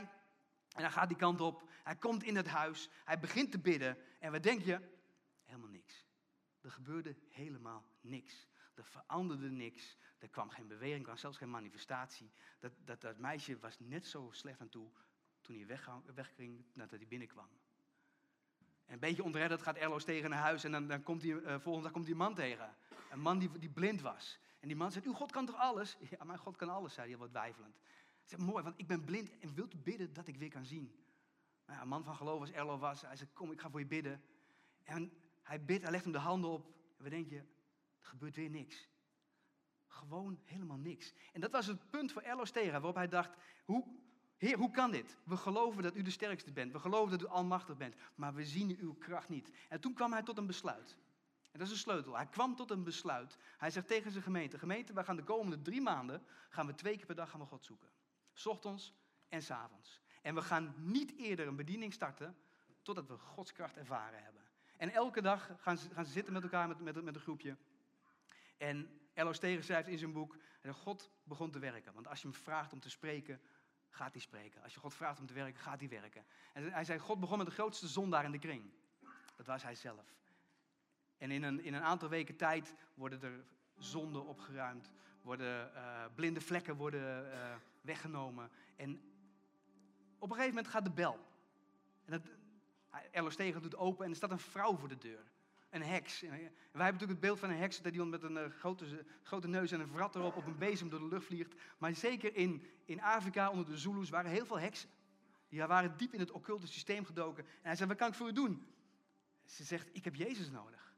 En 0.76 0.82
hij 0.82 0.92
gaat 0.92 1.08
die 1.08 1.18
kant 1.18 1.42
op. 1.42 1.70
Hij 1.84 1.96
komt 1.96 2.24
in 2.24 2.36
het 2.36 2.48
huis. 2.48 2.90
Hij 3.06 3.20
begint 3.20 3.52
te 3.52 3.60
bidden. 3.60 3.98
En 4.20 4.32
wat 4.32 4.44
denk 4.44 4.62
je? 4.62 4.80
Helemaal 5.44 5.70
niks. 5.70 6.06
Er 6.62 6.72
gebeurde 6.72 7.16
helemaal 7.30 7.86
niks. 8.02 8.48
Er 8.76 8.86
veranderde 8.86 9.50
niks. 9.50 9.98
Er 10.20 10.30
kwam 10.30 10.50
geen 10.50 10.68
beweging, 10.68 10.98
er 10.98 11.04
kwam 11.04 11.18
zelfs 11.18 11.38
geen 11.38 11.50
manifestatie. 11.50 12.32
Dat, 12.60 12.72
dat, 12.86 13.02
dat 13.02 13.18
meisje 13.18 13.60
was 13.60 13.80
net 13.80 14.08
zo 14.08 14.30
slecht 14.32 14.62
aan 14.62 14.70
toe 14.70 14.92
toen 15.42 15.56
hij 15.56 15.80
wegging 16.14 16.66
nadat 16.74 17.00
hij 17.00 17.08
binnenkwam. 17.08 17.50
En 18.92 18.98
een 18.98 19.10
beetje 19.10 19.24
ontredderd 19.24 19.62
gaat 19.62 19.76
Erloos 19.76 20.04
tegen 20.04 20.30
naar 20.30 20.40
huis 20.40 20.64
en 20.64 20.72
dan, 20.72 20.88
dan 20.88 21.04
komt 21.04 21.22
hij, 21.22 21.32
uh, 21.32 21.44
volgende 21.44 21.82
dag 21.82 21.92
komt 21.92 22.06
die 22.06 22.16
man 22.16 22.36
tegen. 22.36 22.76
Een 23.12 23.20
man 23.20 23.40
die, 23.40 23.60
die 23.60 23.70
blind 23.70 24.02
was. 24.02 24.40
En 24.60 24.68
die 24.68 24.78
man 24.78 24.92
zegt, 24.92 25.06
uw 25.06 25.14
God 25.14 25.32
kan 25.32 25.46
toch 25.46 25.56
alles? 25.56 25.98
Ja, 26.10 26.24
mijn 26.24 26.40
God 26.40 26.56
kan 26.56 26.70
alles, 26.70 26.94
zei 26.94 27.10
hij 27.10 27.18
wat 27.18 27.32
weifelend. 27.32 27.76
Hij 27.84 28.24
zegt, 28.26 28.42
mooi, 28.42 28.64
want 28.64 28.80
ik 28.80 28.88
ben 28.88 29.04
blind 29.04 29.40
en 29.40 29.54
wilt 29.54 29.84
bidden 29.84 30.14
dat 30.14 30.28
ik 30.28 30.38
weer 30.38 30.50
kan 30.50 30.66
zien? 30.66 31.06
Nou 31.66 31.82
een 31.82 31.88
man 31.88 32.04
van 32.04 32.16
geloof 32.16 32.40
als 32.40 32.52
Erlo 32.52 32.78
was, 32.78 33.02
hij 33.02 33.16
zegt, 33.16 33.34
kom, 33.34 33.52
ik 33.52 33.62
ga 33.62 33.70
voor 33.70 33.80
je 33.80 33.86
bidden. 33.86 34.24
En 34.84 35.12
hij 35.42 35.66
bidt, 35.66 35.82
hij 35.82 35.92
legt 35.92 36.04
hem 36.04 36.14
de 36.14 36.20
handen 36.20 36.50
op. 36.50 36.66
En 36.98 37.04
we 37.04 37.10
denken, 37.10 37.38
er 37.38 37.46
gebeurt 38.00 38.36
weer 38.36 38.50
niks. 38.50 38.88
Gewoon 39.88 40.40
helemaal 40.44 40.78
niks. 40.78 41.14
En 41.34 41.42
dat 41.42 41.52
was 41.52 41.66
het 41.66 41.90
punt 41.90 42.12
voor 42.12 42.22
Erlo 42.22 42.46
Stera, 42.46 42.72
waarop 42.72 42.96
hij 42.96 43.08
dacht, 43.08 43.32
hoe, 43.66 43.88
Heer, 44.42 44.58
hoe 44.58 44.72
kan 44.72 44.92
dit? 44.92 45.18
We 45.24 45.38
geloven 45.38 45.84
dat 45.84 45.96
u 45.96 46.02
de 46.02 46.10
sterkste 46.10 46.52
bent. 46.52 46.72
We 46.72 46.80
geloven 46.80 47.12
dat 47.12 47.28
u 47.28 47.32
almachtig 47.32 47.78
bent. 47.78 47.96
Maar 48.16 48.34
we 48.34 48.46
zien 48.46 48.78
uw 48.80 48.94
kracht 48.94 49.30
niet. 49.30 49.52
En 49.70 49.80
toen 49.80 49.94
kwam 49.94 50.12
hij 50.12 50.24
tot 50.24 50.38
een 50.38 50.46
besluit. 50.46 50.98
En 51.52 51.60
dat 51.60 51.68
is 51.68 51.74
een 51.74 51.80
sleutel. 51.80 52.16
Hij 52.16 52.26
kwam 52.26 52.56
tot 52.56 52.72
een 52.72 52.84
besluit. 52.84 53.38
Hij 53.58 53.72
zegt 53.72 53.88
tegen 53.88 54.12
zijn 54.12 54.24
gemeente: 54.24 54.60
Gemeente, 54.60 54.94
we 54.94 55.04
gaan 55.04 55.16
de 55.16 55.24
komende 55.24 55.62
drie 55.62 55.82
maanden. 55.82 56.24
gaan 56.50 56.68
we 56.68 56.76
twee 56.76 56.98
keer 56.98 57.06
per 57.06 57.16
dag 57.16 57.30
gaan 57.30 57.46
God 57.46 57.66
zoeken. 57.66 57.90
Ochtends 58.44 58.94
en 59.30 59.44
s 59.44 59.52
avonds. 59.52 60.02
En 60.22 60.36
we 60.36 60.42
gaan 60.42 60.74
niet 60.78 61.18
eerder 61.18 61.48
een 61.48 61.56
bediening 61.56 61.94
starten. 61.94 62.38
totdat 62.82 63.08
we 63.08 63.18
Gods 63.18 63.52
kracht 63.52 63.78
ervaren 63.78 64.24
hebben. 64.24 64.42
En 64.78 64.90
elke 64.90 65.22
dag 65.22 65.52
gaan 65.58 65.78
ze, 65.78 65.90
gaan 65.90 66.06
zitten 66.06 66.34
met 66.34 66.44
elkaar, 66.44 66.68
met, 66.68 66.80
met, 66.80 67.04
met 67.04 67.16
een 67.16 67.22
groepje. 67.22 67.58
En 68.58 69.00
Elo 69.14 69.34
Stegen 69.34 69.64
schrijft 69.64 69.88
in 69.88 69.98
zijn 69.98 70.14
boek: 70.14 70.38
God 70.72 71.12
begon 71.24 71.52
te 71.52 71.60
werken. 71.60 71.94
Want 71.94 72.08
als 72.08 72.22
je 72.22 72.28
hem 72.28 72.38
vraagt 72.38 72.74
om 72.74 72.80
te 72.80 72.90
spreken, 72.90 73.42
gaat 73.92 74.12
hij 74.12 74.22
spreken. 74.22 74.64
Als 74.64 74.74
je 74.74 74.80
God 74.80 74.94
vraagt 74.94 75.20
om 75.20 75.26
te 75.26 75.34
werken, 75.34 75.62
gaat 75.62 75.80
hij 75.80 75.90
werken. 75.90 76.26
En 76.54 76.72
hij 76.72 76.84
zei, 76.84 77.00
God 77.00 77.20
begon 77.20 77.38
met 77.38 77.48
de 77.48 77.54
grootste 77.54 77.88
zondaar 77.88 78.26
in 78.26 78.32
de 78.32 78.40
kring. 78.40 78.72
Dat 79.36 79.46
was 79.46 79.64
hij 79.64 79.76
zelf. 79.76 80.16
En 81.18 81.32
in 81.32 81.44
een, 81.44 81.64
in 81.64 81.74
een 81.74 81.84
aantal 81.84 82.10
weken 82.10 82.36
tijd 82.36 82.74
worden 82.94 83.22
er 83.22 83.44
zonden 83.78 84.26
opgeruimd. 84.26 84.92
Worden 85.22 85.72
uh, 85.76 86.06
blinde 86.16 86.42
vlekken 86.42 86.76
worden 86.76 87.26
uh, 87.34 87.56
weggenomen. 87.82 88.52
En 88.76 89.02
op 90.20 90.30
een 90.30 90.36
gegeven 90.36 90.56
moment 90.56 90.74
gaat 90.74 90.86
de 90.86 90.92
bel. 90.92 91.26
En 92.06 92.12
dat, 92.12 93.34
Stegen 93.34 93.62
doet 93.62 93.76
open 93.76 94.06
en 94.06 94.12
er 94.12 94.18
staat 94.18 94.32
een 94.32 94.40
vrouw 94.40 94.78
voor 94.78 94.90
de 94.90 94.98
deur 94.98 95.31
een 95.72 95.84
heks. 95.84 96.24
En 96.24 96.30
wij 96.30 96.40
hebben 96.40 96.52
natuurlijk 96.72 97.10
het 97.12 97.20
beeld 97.20 97.40
van 97.40 97.50
een 97.50 97.58
heks 97.58 97.82
dat 97.82 97.94
die 97.94 98.06
met 98.06 98.24
een 98.24 98.38
uh, 98.38 98.46
grote, 98.50 99.06
grote 99.24 99.48
neus 99.48 99.72
en 99.72 99.80
een 99.80 99.88
vrat 99.88 100.16
erop 100.16 100.36
op 100.36 100.46
een 100.46 100.58
bezem 100.58 100.90
door 100.90 101.00
de 101.00 101.08
lucht 101.08 101.26
vliegt. 101.26 101.54
Maar 101.78 101.94
zeker 101.94 102.36
in, 102.36 102.66
in 102.86 103.02
Afrika 103.02 103.50
onder 103.50 103.66
de 103.66 103.78
Zulus 103.78 104.10
waren 104.10 104.32
heel 104.32 104.46
veel 104.46 104.60
heksen. 104.60 104.90
Die 105.50 105.66
waren 105.66 105.98
diep 105.98 106.14
in 106.14 106.20
het 106.20 106.32
occulte 106.32 106.68
systeem 106.68 107.06
gedoken. 107.06 107.44
En 107.44 107.52
hij 107.62 107.76
zei, 107.76 107.90
wat 107.90 107.98
kan 107.98 108.08
ik 108.08 108.14
voor 108.14 108.28
u 108.28 108.34
doen? 108.34 108.68
Ze 109.46 109.64
zegt, 109.64 109.90
ik 109.92 110.04
heb 110.04 110.16
Jezus 110.16 110.50
nodig. 110.50 110.94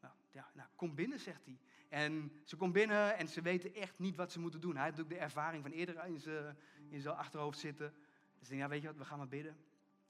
Nou, 0.00 0.14
ja, 0.30 0.50
nou, 0.52 0.68
kom 0.76 0.94
binnen, 0.94 1.20
zegt 1.20 1.44
hij. 1.44 1.58
En 1.88 2.32
ze 2.44 2.56
komt 2.56 2.72
binnen 2.72 3.16
en 3.18 3.28
ze 3.28 3.42
weten 3.42 3.74
echt 3.74 3.98
niet 3.98 4.16
wat 4.16 4.32
ze 4.32 4.40
moeten 4.40 4.60
doen. 4.60 4.76
Hij 4.76 4.84
had 4.84 4.90
natuurlijk 4.90 5.18
de 5.18 5.24
ervaring 5.24 5.62
van 5.62 5.72
eerder 5.72 6.04
in 6.04 6.20
zijn, 6.20 6.56
in 6.88 7.00
zijn 7.00 7.16
achterhoofd 7.16 7.58
zitten. 7.58 7.94
Ze 8.38 8.44
zei, 8.44 8.58
ja, 8.58 8.68
weet 8.68 8.80
je 8.80 8.86
wat, 8.86 8.96
we 8.96 9.04
gaan 9.04 9.18
maar 9.18 9.28
bidden. 9.28 9.56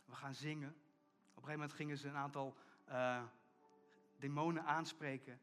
We 0.06 0.14
gaan 0.14 0.34
zingen. 0.34 0.68
Op 0.68 0.74
een 0.74 1.32
gegeven 1.34 1.52
moment 1.52 1.72
gingen 1.72 1.98
ze 1.98 2.08
een 2.08 2.16
aantal... 2.16 2.56
Uh, 2.88 3.22
demonen 4.22 4.64
aanspreken. 4.64 5.40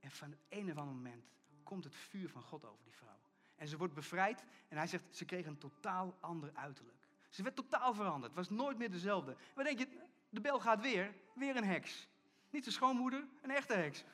En 0.00 0.10
van 0.10 0.30
het 0.30 0.38
een 0.48 0.70
of 0.70 0.76
andere 0.76 0.96
moment 0.96 1.24
komt 1.62 1.84
het 1.84 1.94
vuur 1.94 2.28
van 2.28 2.42
God 2.42 2.64
over 2.64 2.84
die 2.84 2.94
vrouw. 2.94 3.20
En 3.56 3.68
ze 3.68 3.76
wordt 3.76 3.94
bevrijd 3.94 4.44
en 4.68 4.76
hij 4.76 4.86
zegt, 4.86 5.04
ze 5.10 5.24
kreeg 5.24 5.46
een 5.46 5.58
totaal 5.58 6.16
ander 6.20 6.50
uiterlijk. 6.54 6.96
Ze 7.28 7.42
werd 7.42 7.56
totaal 7.56 7.94
veranderd, 7.94 8.34
was 8.34 8.50
nooit 8.50 8.78
meer 8.78 8.90
dezelfde. 8.90 9.36
Maar 9.54 9.64
denk 9.64 9.78
je, 9.78 9.88
de 10.28 10.40
bel 10.40 10.60
gaat 10.60 10.80
weer, 10.80 11.14
weer 11.34 11.56
een 11.56 11.64
heks. 11.64 12.08
Niet 12.50 12.62
zijn 12.62 12.74
schoonmoeder, 12.74 13.24
een 13.42 13.50
echte 13.50 13.74
heks. 13.74 14.04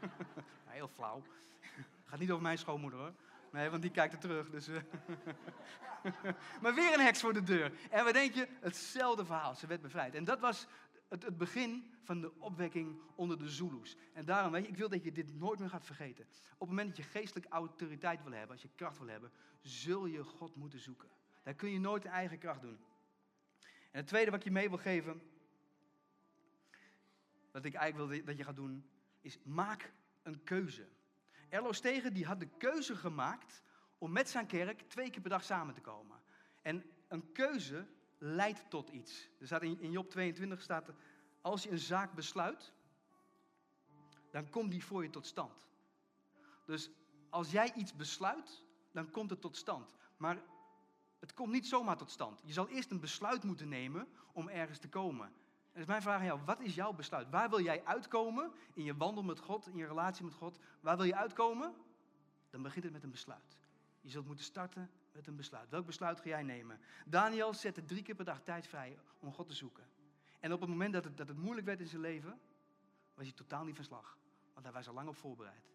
heel 0.66 0.88
flauw. 0.88 1.22
Gaat 2.04 2.18
niet 2.18 2.30
over 2.30 2.42
mijn 2.42 2.58
schoonmoeder 2.58 2.98
hoor. 2.98 3.14
Nee, 3.52 3.70
want 3.70 3.82
die 3.82 3.90
kijkt 3.90 4.12
er 4.12 4.20
terug. 4.20 4.50
Dus, 4.50 4.68
uh... 4.68 4.80
maar 6.62 6.74
weer 6.74 6.94
een 6.94 7.04
heks 7.04 7.20
voor 7.20 7.32
de 7.32 7.42
deur. 7.42 7.72
En 7.90 8.04
we 8.04 8.12
denken, 8.12 8.48
hetzelfde 8.60 9.24
verhaal. 9.24 9.54
Ze 9.54 9.66
werd 9.66 9.80
bevrijd. 9.80 10.14
En 10.14 10.24
dat 10.24 10.40
was 10.40 10.66
het, 11.08 11.22
het, 11.22 11.38
begin 11.38 11.94
van 12.02 12.20
de 12.20 12.32
opwekking 12.38 13.00
onder 13.14 13.38
de 13.38 13.48
Zulus. 13.48 13.96
En 14.12 14.24
daarom, 14.24 14.52
weet 14.52 14.64
je, 14.64 14.68
ik 14.68 14.76
wil 14.76 14.88
dat 14.88 15.04
je 15.04 15.12
dit 15.12 15.34
nooit 15.34 15.58
meer 15.58 15.70
gaat 15.70 15.84
vergeten. 15.84 16.24
Op 16.24 16.58
het 16.58 16.68
moment 16.68 16.88
dat 16.88 16.96
je 16.96 17.02
geestelijke 17.02 17.48
autoriteit 17.48 18.22
wil 18.22 18.32
hebben, 18.32 18.50
als 18.50 18.62
je 18.62 18.70
kracht 18.74 18.98
wil 18.98 19.08
hebben, 19.08 19.30
zul 19.60 20.06
je 20.06 20.24
God 20.24 20.56
moeten 20.56 20.78
zoeken. 20.78 21.08
Daar 21.42 21.54
kun 21.54 21.70
je 21.70 21.80
nooit 21.80 22.04
in 22.04 22.10
eigen 22.10 22.38
kracht 22.38 22.60
doen. 22.60 22.78
En 23.90 23.98
het 23.98 24.06
tweede 24.06 24.30
wat 24.30 24.40
ik 24.40 24.46
je 24.46 24.52
mee 24.52 24.68
wil 24.68 24.78
geven, 24.78 25.22
wat 27.50 27.64
ik 27.64 27.74
eigenlijk 27.74 28.10
wil 28.10 28.24
dat 28.24 28.36
je 28.36 28.44
gaat 28.44 28.56
doen, 28.56 28.84
is 29.20 29.38
maak 29.42 29.92
een 30.22 30.42
keuze. 30.44 30.88
Erlo 31.48 31.72
Stegen 31.72 32.14
die 32.14 32.26
had 32.26 32.40
de 32.40 32.48
keuze 32.58 32.96
gemaakt 32.96 33.62
om 33.98 34.12
met 34.12 34.28
zijn 34.28 34.46
kerk 34.46 34.80
twee 34.80 35.10
keer 35.10 35.20
per 35.20 35.30
dag 35.30 35.44
samen 35.44 35.74
te 35.74 35.80
komen. 35.80 36.20
En 36.62 36.84
een 37.08 37.32
keuze 37.32 37.86
leidt 38.18 38.70
tot 38.70 38.88
iets. 38.88 39.28
Er 39.38 39.46
staat 39.46 39.62
in, 39.62 39.80
in 39.80 39.90
Job 39.90 40.10
22 40.10 40.62
staat, 40.62 40.90
als 41.40 41.62
je 41.62 41.70
een 41.70 41.78
zaak 41.78 42.14
besluit, 42.14 42.72
dan 44.30 44.50
komt 44.50 44.70
die 44.70 44.84
voor 44.84 45.02
je 45.02 45.10
tot 45.10 45.26
stand. 45.26 45.66
Dus 46.66 46.90
als 47.28 47.50
jij 47.50 47.74
iets 47.74 47.94
besluit, 47.94 48.64
dan 48.92 49.10
komt 49.10 49.30
het 49.30 49.40
tot 49.40 49.56
stand. 49.56 49.86
Maar 50.16 50.42
het 51.18 51.34
komt 51.34 51.52
niet 51.52 51.66
zomaar 51.66 51.96
tot 51.96 52.10
stand. 52.10 52.40
Je 52.44 52.52
zal 52.52 52.68
eerst 52.68 52.90
een 52.90 53.00
besluit 53.00 53.44
moeten 53.44 53.68
nemen 53.68 54.08
om 54.32 54.48
ergens 54.48 54.78
te 54.78 54.88
komen. 54.88 55.26
En 55.26 55.84
dus 55.84 55.86
mijn 55.86 56.02
vraag 56.02 56.18
aan 56.18 56.24
jou, 56.24 56.40
wat 56.44 56.60
is 56.60 56.74
jouw 56.74 56.92
besluit? 56.92 57.30
Waar 57.30 57.50
wil 57.50 57.60
jij 57.60 57.84
uitkomen 57.84 58.52
in 58.74 58.84
je 58.84 58.96
wandel 58.96 59.22
met 59.22 59.38
God, 59.38 59.66
in 59.66 59.76
je 59.76 59.86
relatie 59.86 60.24
met 60.24 60.34
God? 60.34 60.58
Waar 60.80 60.96
wil 60.96 61.06
je 61.06 61.16
uitkomen? 61.16 61.74
Dan 62.50 62.62
begint 62.62 62.84
het 62.84 62.92
met 62.92 63.02
een 63.02 63.10
besluit. 63.10 63.58
Je 64.00 64.10
zult 64.10 64.26
moeten 64.26 64.44
starten 64.44 64.90
met 65.18 65.26
een 65.26 65.36
besluit. 65.36 65.70
Welk 65.70 65.86
besluit 65.86 66.20
ga 66.20 66.28
jij 66.28 66.42
nemen? 66.42 66.80
Daniel 67.04 67.54
zette 67.54 67.84
drie 67.84 68.02
keer 68.02 68.14
per 68.14 68.24
dag 68.24 68.40
tijd 68.42 68.66
vrij 68.66 68.98
om 69.18 69.32
God 69.32 69.48
te 69.48 69.54
zoeken. 69.54 69.84
En 70.40 70.52
op 70.52 70.60
het 70.60 70.68
moment 70.68 70.92
dat 70.92 71.04
het, 71.04 71.16
dat 71.16 71.28
het 71.28 71.36
moeilijk 71.36 71.66
werd 71.66 71.80
in 71.80 71.86
zijn 71.86 72.00
leven, 72.00 72.40
was 73.14 73.26
hij 73.26 73.34
totaal 73.34 73.64
niet 73.64 73.74
van 73.74 73.84
slag. 73.84 74.18
Want 74.52 74.64
hij 74.64 74.74
was 74.74 74.88
al 74.88 74.94
lang 74.94 75.08
op 75.08 75.16
voorbereid. 75.16 75.70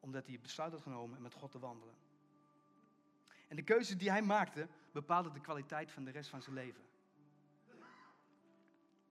Omdat 0.00 0.24
hij 0.24 0.32
het 0.32 0.42
besluit 0.42 0.72
had 0.72 0.82
genomen 0.82 1.16
om 1.16 1.22
met 1.22 1.34
God 1.34 1.50
te 1.50 1.58
wandelen. 1.58 1.94
En 3.48 3.56
de 3.56 3.62
keuzes 3.62 3.98
die 3.98 4.10
hij 4.10 4.22
maakte, 4.22 4.68
bepaalden 4.92 5.32
de 5.32 5.40
kwaliteit 5.40 5.90
van 5.90 6.04
de 6.04 6.10
rest 6.10 6.30
van 6.30 6.42
zijn 6.42 6.54
leven. 6.54 6.82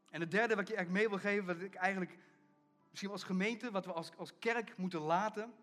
En 0.10 0.20
het 0.22 0.32
derde 0.32 0.56
wat 0.56 0.64
ik 0.64 0.70
je 0.70 0.76
eigenlijk 0.76 1.04
mee 1.04 1.20
wil 1.20 1.32
geven, 1.32 1.46
wat 1.46 1.66
ik 1.66 1.76
eigenlijk 1.76 2.18
misschien 2.90 3.12
als 3.12 3.24
gemeente, 3.24 3.72
wat 3.72 3.86
we 3.86 3.94
als, 3.94 4.16
als 4.18 4.40
kerk 4.40 4.78
moeten 4.78 5.02
laten, 5.02 5.54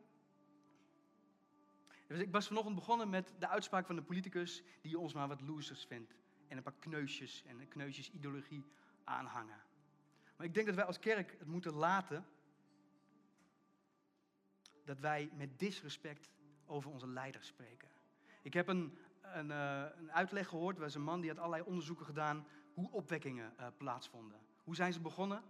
dus 2.06 2.18
ik 2.18 2.30
was 2.30 2.46
vanochtend 2.46 2.74
begonnen 2.74 3.08
met 3.08 3.34
de 3.38 3.48
uitspraak 3.48 3.86
van 3.86 3.96
de 3.96 4.02
politicus 4.02 4.62
die 4.80 4.98
ons 4.98 5.12
maar 5.12 5.28
wat 5.28 5.40
losers 5.40 5.84
vindt. 5.84 6.14
En 6.48 6.56
een 6.56 6.62
paar 6.62 6.78
kneusjes 6.78 7.42
en 7.46 7.60
een 7.60 7.68
kneusjes 7.68 8.10
ideologie 8.10 8.64
aanhangen. 9.04 9.62
Maar 10.36 10.46
ik 10.46 10.54
denk 10.54 10.66
dat 10.66 10.74
wij 10.74 10.84
als 10.84 10.98
kerk 10.98 11.34
het 11.38 11.48
moeten 11.48 11.72
laten 11.72 12.26
dat 14.84 15.00
wij 15.00 15.30
met 15.36 15.58
disrespect 15.58 16.30
over 16.66 16.90
onze 16.90 17.08
leiders 17.08 17.46
spreken. 17.46 17.88
Ik 18.42 18.52
heb 18.52 18.68
een, 18.68 18.98
een, 19.22 19.48
uh, 19.48 19.84
een 19.96 20.12
uitleg 20.12 20.48
gehoord, 20.48 20.78
was 20.78 20.94
een 20.94 21.02
man 21.02 21.20
die 21.20 21.30
had 21.30 21.38
allerlei 21.38 21.62
onderzoeken 21.62 22.06
gedaan 22.06 22.46
hoe 22.74 22.90
opwekkingen 22.90 23.54
uh, 23.60 23.66
plaatsvonden. 23.76 24.38
Hoe 24.64 24.74
zijn 24.74 24.92
ze 24.92 25.00
begonnen? 25.00 25.42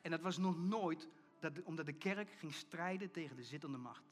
En 0.00 0.10
dat 0.10 0.20
was 0.20 0.38
nog 0.38 0.58
nooit 0.58 1.08
dat 1.38 1.62
omdat 1.62 1.86
de 1.86 1.92
kerk 1.92 2.30
ging 2.30 2.54
strijden 2.54 3.10
tegen 3.10 3.36
de 3.36 3.44
zittende 3.44 3.78
macht. 3.78 4.02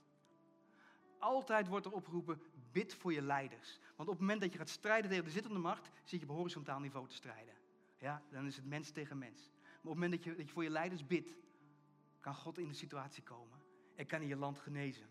Altijd 1.18 1.68
wordt 1.68 1.86
er 1.86 1.92
opgeroepen, 1.92 2.42
bid 2.72 2.94
voor 2.94 3.12
je 3.12 3.22
leiders. 3.22 3.78
Want 3.96 4.08
op 4.08 4.14
het 4.14 4.20
moment 4.20 4.40
dat 4.40 4.52
je 4.52 4.58
gaat 4.58 4.68
strijden 4.68 5.10
tegen 5.10 5.24
de 5.24 5.30
zittende 5.30 5.58
macht, 5.58 5.90
zit 6.04 6.20
je 6.20 6.28
op 6.28 6.36
horizontaal 6.36 6.80
niveau 6.80 7.08
te 7.08 7.14
strijden. 7.14 7.54
Ja, 7.98 8.22
dan 8.30 8.46
is 8.46 8.56
het 8.56 8.64
mens 8.64 8.90
tegen 8.90 9.18
mens. 9.18 9.50
Maar 9.62 9.70
op 9.70 9.82
het 9.82 9.94
moment 9.94 10.12
dat 10.12 10.24
je, 10.24 10.34
dat 10.34 10.46
je 10.46 10.52
voor 10.52 10.62
je 10.62 10.70
leiders 10.70 11.06
bidt, 11.06 11.36
kan 12.20 12.34
God 12.34 12.58
in 12.58 12.68
de 12.68 12.74
situatie 12.74 13.22
komen 13.22 13.58
en 13.94 14.06
kan 14.06 14.18
hij 14.18 14.28
je 14.28 14.36
land 14.36 14.58
genezen. 14.58 15.06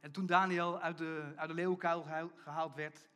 En 0.00 0.10
toen 0.10 0.26
Daniel 0.26 0.80
uit 0.80 0.98
de, 0.98 1.32
uit 1.36 1.48
de 1.48 1.54
leeuwenkuil 1.54 2.06
gehaald 2.36 2.74
werd, 2.74 3.08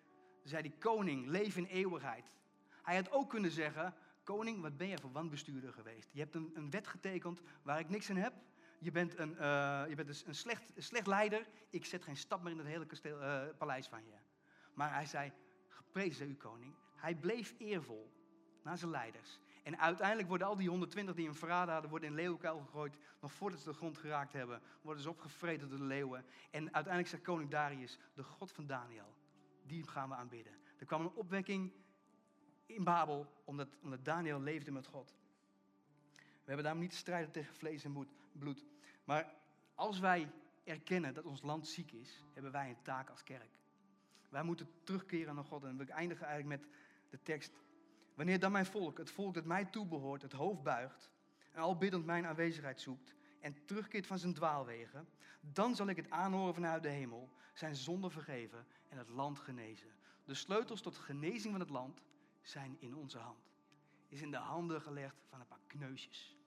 zei 0.44 0.62
hij, 0.62 0.78
koning, 0.78 1.26
leef 1.26 1.56
in 1.56 1.64
eeuwigheid. 1.64 2.30
Hij 2.82 2.96
had 2.96 3.10
ook 3.10 3.30
kunnen 3.30 3.50
zeggen, 3.50 3.94
koning, 4.24 4.60
wat 4.60 4.76
ben 4.76 4.88
je 4.88 4.98
voor 4.98 5.12
wanbestuurder 5.12 5.72
geweest? 5.72 6.08
Je 6.12 6.20
hebt 6.20 6.34
een, 6.34 6.50
een 6.54 6.70
wet 6.70 6.86
getekend 6.86 7.40
waar 7.62 7.78
ik 7.78 7.88
niks 7.88 8.08
in 8.08 8.16
heb. 8.16 8.32
Je 8.78 8.90
bent, 8.90 9.18
een, 9.18 9.30
uh, 9.30 9.84
je 9.88 9.94
bent 9.94 10.08
dus 10.08 10.26
een, 10.26 10.34
slecht, 10.34 10.72
slecht 10.76 11.06
leider. 11.06 11.46
Ik 11.70 11.84
zet 11.84 12.02
geen 12.02 12.16
stap 12.16 12.42
meer 12.42 12.52
in 12.52 12.58
het 12.58 12.66
hele 12.66 12.86
kasteel, 12.86 13.22
uh, 13.22 13.42
paleis 13.58 13.86
van 13.86 14.04
je. 14.04 14.16
Maar 14.74 14.92
hij 14.92 15.06
zei, 15.06 15.32
geprezen 15.68 16.30
u 16.30 16.34
koning. 16.34 16.74
Hij 16.96 17.14
bleef 17.14 17.54
eervol 17.58 18.12
naar 18.62 18.78
zijn 18.78 18.90
leiders. 18.90 19.40
En 19.62 19.78
uiteindelijk 19.78 20.28
worden 20.28 20.46
al 20.46 20.56
die 20.56 20.68
120 20.68 21.14
die 21.14 21.24
hem 21.24 21.34
verraden 21.34 21.72
hadden, 21.72 21.90
worden 21.90 22.08
in 22.08 22.14
leeuwenkuil 22.14 22.58
gegooid. 22.58 22.98
Nog 23.20 23.32
voordat 23.32 23.60
ze 23.60 23.68
de 23.68 23.74
grond 23.74 23.98
geraakt 23.98 24.32
hebben, 24.32 24.60
worden 24.82 25.02
ze 25.02 25.08
opgevreten 25.08 25.68
door 25.68 25.78
de 25.78 25.84
leeuwen. 25.84 26.24
En 26.50 26.62
uiteindelijk 26.62 27.08
zegt 27.08 27.22
koning 27.22 27.50
Darius, 27.50 27.98
de 28.14 28.22
God 28.22 28.52
van 28.52 28.66
Daniel, 28.66 29.14
die 29.62 29.88
gaan 29.88 30.08
we 30.08 30.14
aanbidden. 30.14 30.52
Er 30.78 30.86
kwam 30.86 31.00
een 31.00 31.14
opwekking 31.14 31.72
in 32.66 32.84
Babel, 32.84 33.26
omdat, 33.44 33.68
omdat 33.82 34.04
Daniel 34.04 34.40
leefde 34.40 34.70
met 34.70 34.86
God. 34.86 35.17
We 36.48 36.54
hebben 36.54 36.72
daarom 36.72 36.82
niet 36.82 36.92
te 36.92 37.04
strijden 37.04 37.30
tegen 37.30 37.54
vlees 37.54 37.84
en 37.84 38.08
bloed. 38.32 38.64
Maar 39.04 39.34
als 39.74 39.98
wij 39.98 40.30
erkennen 40.64 41.14
dat 41.14 41.24
ons 41.24 41.42
land 41.42 41.68
ziek 41.68 41.92
is, 41.92 42.24
hebben 42.32 42.52
wij 42.52 42.68
een 42.68 42.82
taak 42.82 43.10
als 43.10 43.22
kerk. 43.22 43.50
Wij 44.28 44.42
moeten 44.42 44.70
terugkeren 44.84 45.34
naar 45.34 45.44
God. 45.44 45.64
En 45.64 45.76
we 45.76 45.84
eindigen 45.84 46.26
eigenlijk 46.26 46.60
met 46.60 46.70
de 47.10 47.22
tekst. 47.22 47.52
Wanneer 48.14 48.38
dan 48.38 48.52
mijn 48.52 48.66
volk, 48.66 48.98
het 48.98 49.10
volk 49.10 49.34
dat 49.34 49.44
mij 49.44 49.64
toebehoort, 49.64 50.22
het 50.22 50.32
hoofd 50.32 50.62
buigt 50.62 51.10
en 51.52 51.60
al 51.60 51.76
biddend 51.76 52.04
mijn 52.04 52.26
aanwezigheid 52.26 52.80
zoekt 52.80 53.14
en 53.40 53.64
terugkeert 53.64 54.06
van 54.06 54.18
zijn 54.18 54.34
dwaalwegen, 54.34 55.08
dan 55.40 55.76
zal 55.76 55.88
ik 55.88 55.96
het 55.96 56.10
aanhoren 56.10 56.54
vanuit 56.54 56.82
de 56.82 56.88
hemel, 56.88 57.32
zijn 57.54 57.76
zonde 57.76 58.10
vergeven 58.10 58.66
en 58.88 58.98
het 58.98 59.08
land 59.08 59.38
genezen. 59.38 59.90
De 60.24 60.34
sleutels 60.34 60.80
tot 60.80 60.96
genezing 60.96 61.52
van 61.52 61.60
het 61.60 61.70
land 61.70 62.02
zijn 62.42 62.76
in 62.78 62.96
onze 62.96 63.18
hand. 63.18 63.52
Is 64.08 64.22
in 64.22 64.30
de 64.30 64.36
handen 64.36 64.80
gelegd 64.82 65.16
van 65.28 65.40
een 65.40 65.46
paar 65.46 65.60
kneusjes. 65.66 66.37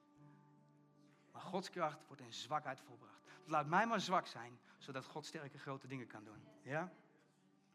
Maar 1.31 1.41
Gods 1.41 1.69
kracht 1.69 2.07
wordt 2.07 2.21
in 2.21 2.33
zwakheid 2.33 2.79
volbracht. 2.79 3.21
Laat 3.45 3.67
mij 3.67 3.87
maar 3.87 4.01
zwak 4.01 4.27
zijn, 4.27 4.59
zodat 4.77 5.05
God 5.05 5.25
sterke 5.25 5.57
grote 5.57 5.87
dingen 5.87 6.07
kan 6.07 6.23
doen. 6.23 6.43
Ja? 6.61 6.91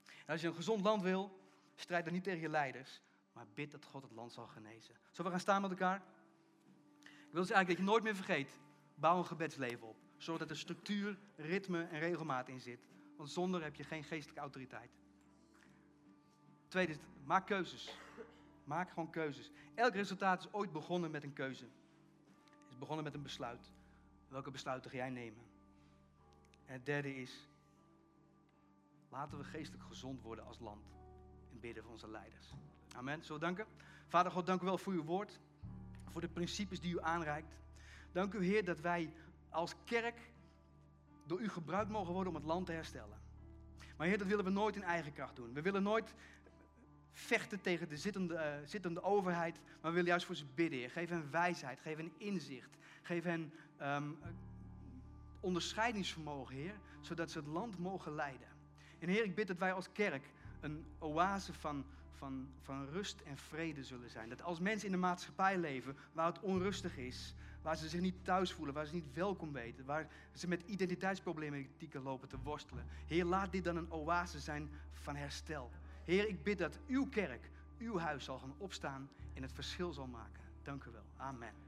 En 0.05 0.33
als 0.33 0.41
je 0.41 0.47
een 0.47 0.55
gezond 0.55 0.83
land 0.83 1.03
wil, 1.03 1.41
strijd 1.75 2.05
dan 2.05 2.13
niet 2.13 2.25
tegen 2.25 2.41
je 2.41 2.49
leiders, 2.49 3.03
maar 3.33 3.47
bid 3.55 3.71
dat 3.71 3.85
God 3.85 4.03
het 4.03 4.13
land 4.13 4.33
zal 4.33 4.47
genezen. 4.47 4.95
Zullen 5.11 5.25
we 5.25 5.31
gaan 5.31 5.41
staan 5.41 5.63
met 5.63 5.71
elkaar? 5.71 6.03
Ik 7.03 7.33
wil 7.33 7.41
dus 7.43 7.51
eigenlijk 7.51 7.69
dat 7.69 7.79
je 7.79 7.93
nooit 7.93 8.03
meer 8.03 8.15
vergeet, 8.15 8.59
bouw 8.95 9.19
een 9.19 9.27
gebedsleven 9.27 9.89
op. 9.89 9.97
Zorg 10.17 10.39
dat 10.39 10.51
er 10.51 10.57
structuur, 10.57 11.19
ritme 11.37 11.83
en 11.83 11.99
regelmaat 11.99 12.49
in 12.49 12.61
zit. 12.61 12.87
Want 13.17 13.31
zonder 13.31 13.63
heb 13.63 13.75
je 13.75 13.85
geen 13.85 14.05
geestelijke 14.05 14.41
autoriteit. 14.41 14.91
Tweede, 16.69 16.97
maak 17.25 17.47
keuzes. 17.47 17.99
Maak 18.65 18.89
gewoon 18.89 19.11
keuzes. 19.11 19.51
Elk 19.75 19.95
resultaat 19.95 20.45
is 20.45 20.53
ooit 20.53 20.73
begonnen 20.73 21.11
met 21.11 21.23
een 21.23 21.33
keuze. 21.33 21.67
Is 22.69 22.79
begonnen 22.79 23.05
met 23.05 23.15
een 23.15 23.23
besluit. 23.23 23.71
Welke 24.29 24.51
besluiten 24.51 24.91
ga 24.91 24.97
jij 24.97 25.11
nemen? 25.11 25.45
En 26.65 26.73
het 26.73 26.87
derde 26.87 27.17
is, 27.17 27.49
laten 29.09 29.39
we 29.39 29.45
geestelijk 29.45 29.85
gezond 29.85 30.23
worden 30.23 30.45
als 30.45 30.59
land. 30.59 30.87
En 31.51 31.61
bidden 31.61 31.83
voor 31.83 31.93
onze 31.93 32.11
leiders. 32.11 32.53
Amen. 32.95 33.21
We 33.29 33.39
danken? 33.39 33.67
Vader 34.09 34.33
God, 34.33 34.47
dank 34.47 34.63
u 34.63 34.65
wel 34.65 34.79
voor 34.79 34.93
uw 34.93 35.05
woord. 35.05 35.41
Voor 36.05 36.21
de 36.21 36.29
principes 36.29 36.81
die 36.81 36.93
u 36.93 37.01
aanreikt. 37.01 37.59
Dank 38.13 38.35
u 38.35 38.45
Heer 38.45 38.65
dat 38.65 38.81
wij 38.81 39.13
als 39.49 39.75
kerk 39.85 40.31
door 41.27 41.41
u 41.41 41.49
gebruikt 41.49 41.91
mogen 41.91 42.13
worden 42.13 42.33
om 42.33 42.39
het 42.39 42.49
land 42.49 42.67
te 42.67 42.73
herstellen. 42.73 43.19
Maar 43.97 44.07
Heer, 44.07 44.19
dat 44.19 44.27
willen 44.27 44.45
we 44.45 44.51
nooit 44.51 44.77
in 44.77 44.83
eigen 44.83 45.13
kracht 45.13 45.37
doen. 45.37 45.53
We 45.53 45.63
willen 45.63 45.83
nooit 45.83 46.15
vechten 47.17 47.61
tegen 47.61 47.89
de 47.89 47.97
zittende, 47.97 48.35
uh, 48.35 48.69
zittende 48.69 49.03
overheid, 49.03 49.61
maar 49.81 49.91
we 49.91 49.97
willen 49.97 50.07
juist 50.07 50.27
voor 50.27 50.35
ze 50.37 50.45
bidden, 50.55 50.79
Heer. 50.79 50.91
Geef 50.91 51.09
hen 51.09 51.31
wijsheid, 51.31 51.81
geef 51.81 51.97
hen 51.97 52.13
inzicht, 52.17 52.77
geef 53.03 53.25
hen 53.25 53.53
um, 53.83 54.19
onderscheidingsvermogen, 55.41 56.55
Heer, 56.55 56.75
zodat 57.01 57.31
ze 57.31 57.39
het 57.39 57.47
land 57.47 57.79
mogen 57.79 58.15
leiden. 58.15 58.49
En 58.99 59.09
Heer, 59.09 59.25
ik 59.25 59.35
bid 59.35 59.47
dat 59.47 59.59
wij 59.59 59.73
als 59.73 59.93
kerk 59.93 60.31
een 60.61 60.85
oase 60.99 61.53
van, 61.53 61.85
van, 62.17 62.49
van 62.63 62.89
rust 62.89 63.21
en 63.21 63.37
vrede 63.37 63.85
zullen 63.85 64.11
zijn. 64.11 64.29
Dat 64.29 64.43
als 64.43 64.61
mensen 64.61 64.87
in 64.87 64.93
de 64.93 64.99
maatschappij 64.99 65.59
leven 65.59 65.97
waar 66.13 66.27
het 66.27 66.41
onrustig 66.41 66.97
is, 66.97 67.35
waar 67.63 67.77
ze 67.77 67.89
zich 67.89 68.01
niet 68.01 68.25
thuis 68.25 68.53
voelen, 68.53 68.75
waar 68.75 68.87
ze 68.87 68.95
niet 68.95 69.15
welkom 69.15 69.53
weten, 69.53 69.85
waar 69.85 70.07
ze 70.33 70.49
met 70.49 70.63
identiteitsproblematieken 70.67 72.03
lopen 72.03 72.29
te 72.29 72.39
worstelen. 72.43 72.85
Heer, 73.07 73.25
laat 73.25 73.53
dit 73.53 73.65
dan 73.65 73.77
een 73.77 73.93
oase 73.93 74.41
zijn 74.41 74.71
van 74.93 75.17
herstel. 75.17 75.71
Heer, 76.07 76.29
ik 76.29 76.43
bid 76.43 76.59
dat 76.59 76.79
uw 76.87 77.09
kerk, 77.09 77.51
uw 77.79 77.99
huis 77.99 78.25
zal 78.25 78.39
gaan 78.39 78.55
opstaan 78.59 79.11
en 79.35 79.43
het 79.43 79.53
verschil 79.53 79.93
zal 79.93 80.07
maken. 80.07 80.43
Dank 80.63 80.85
u 80.85 80.91
wel. 80.91 81.05
Amen. 81.17 81.66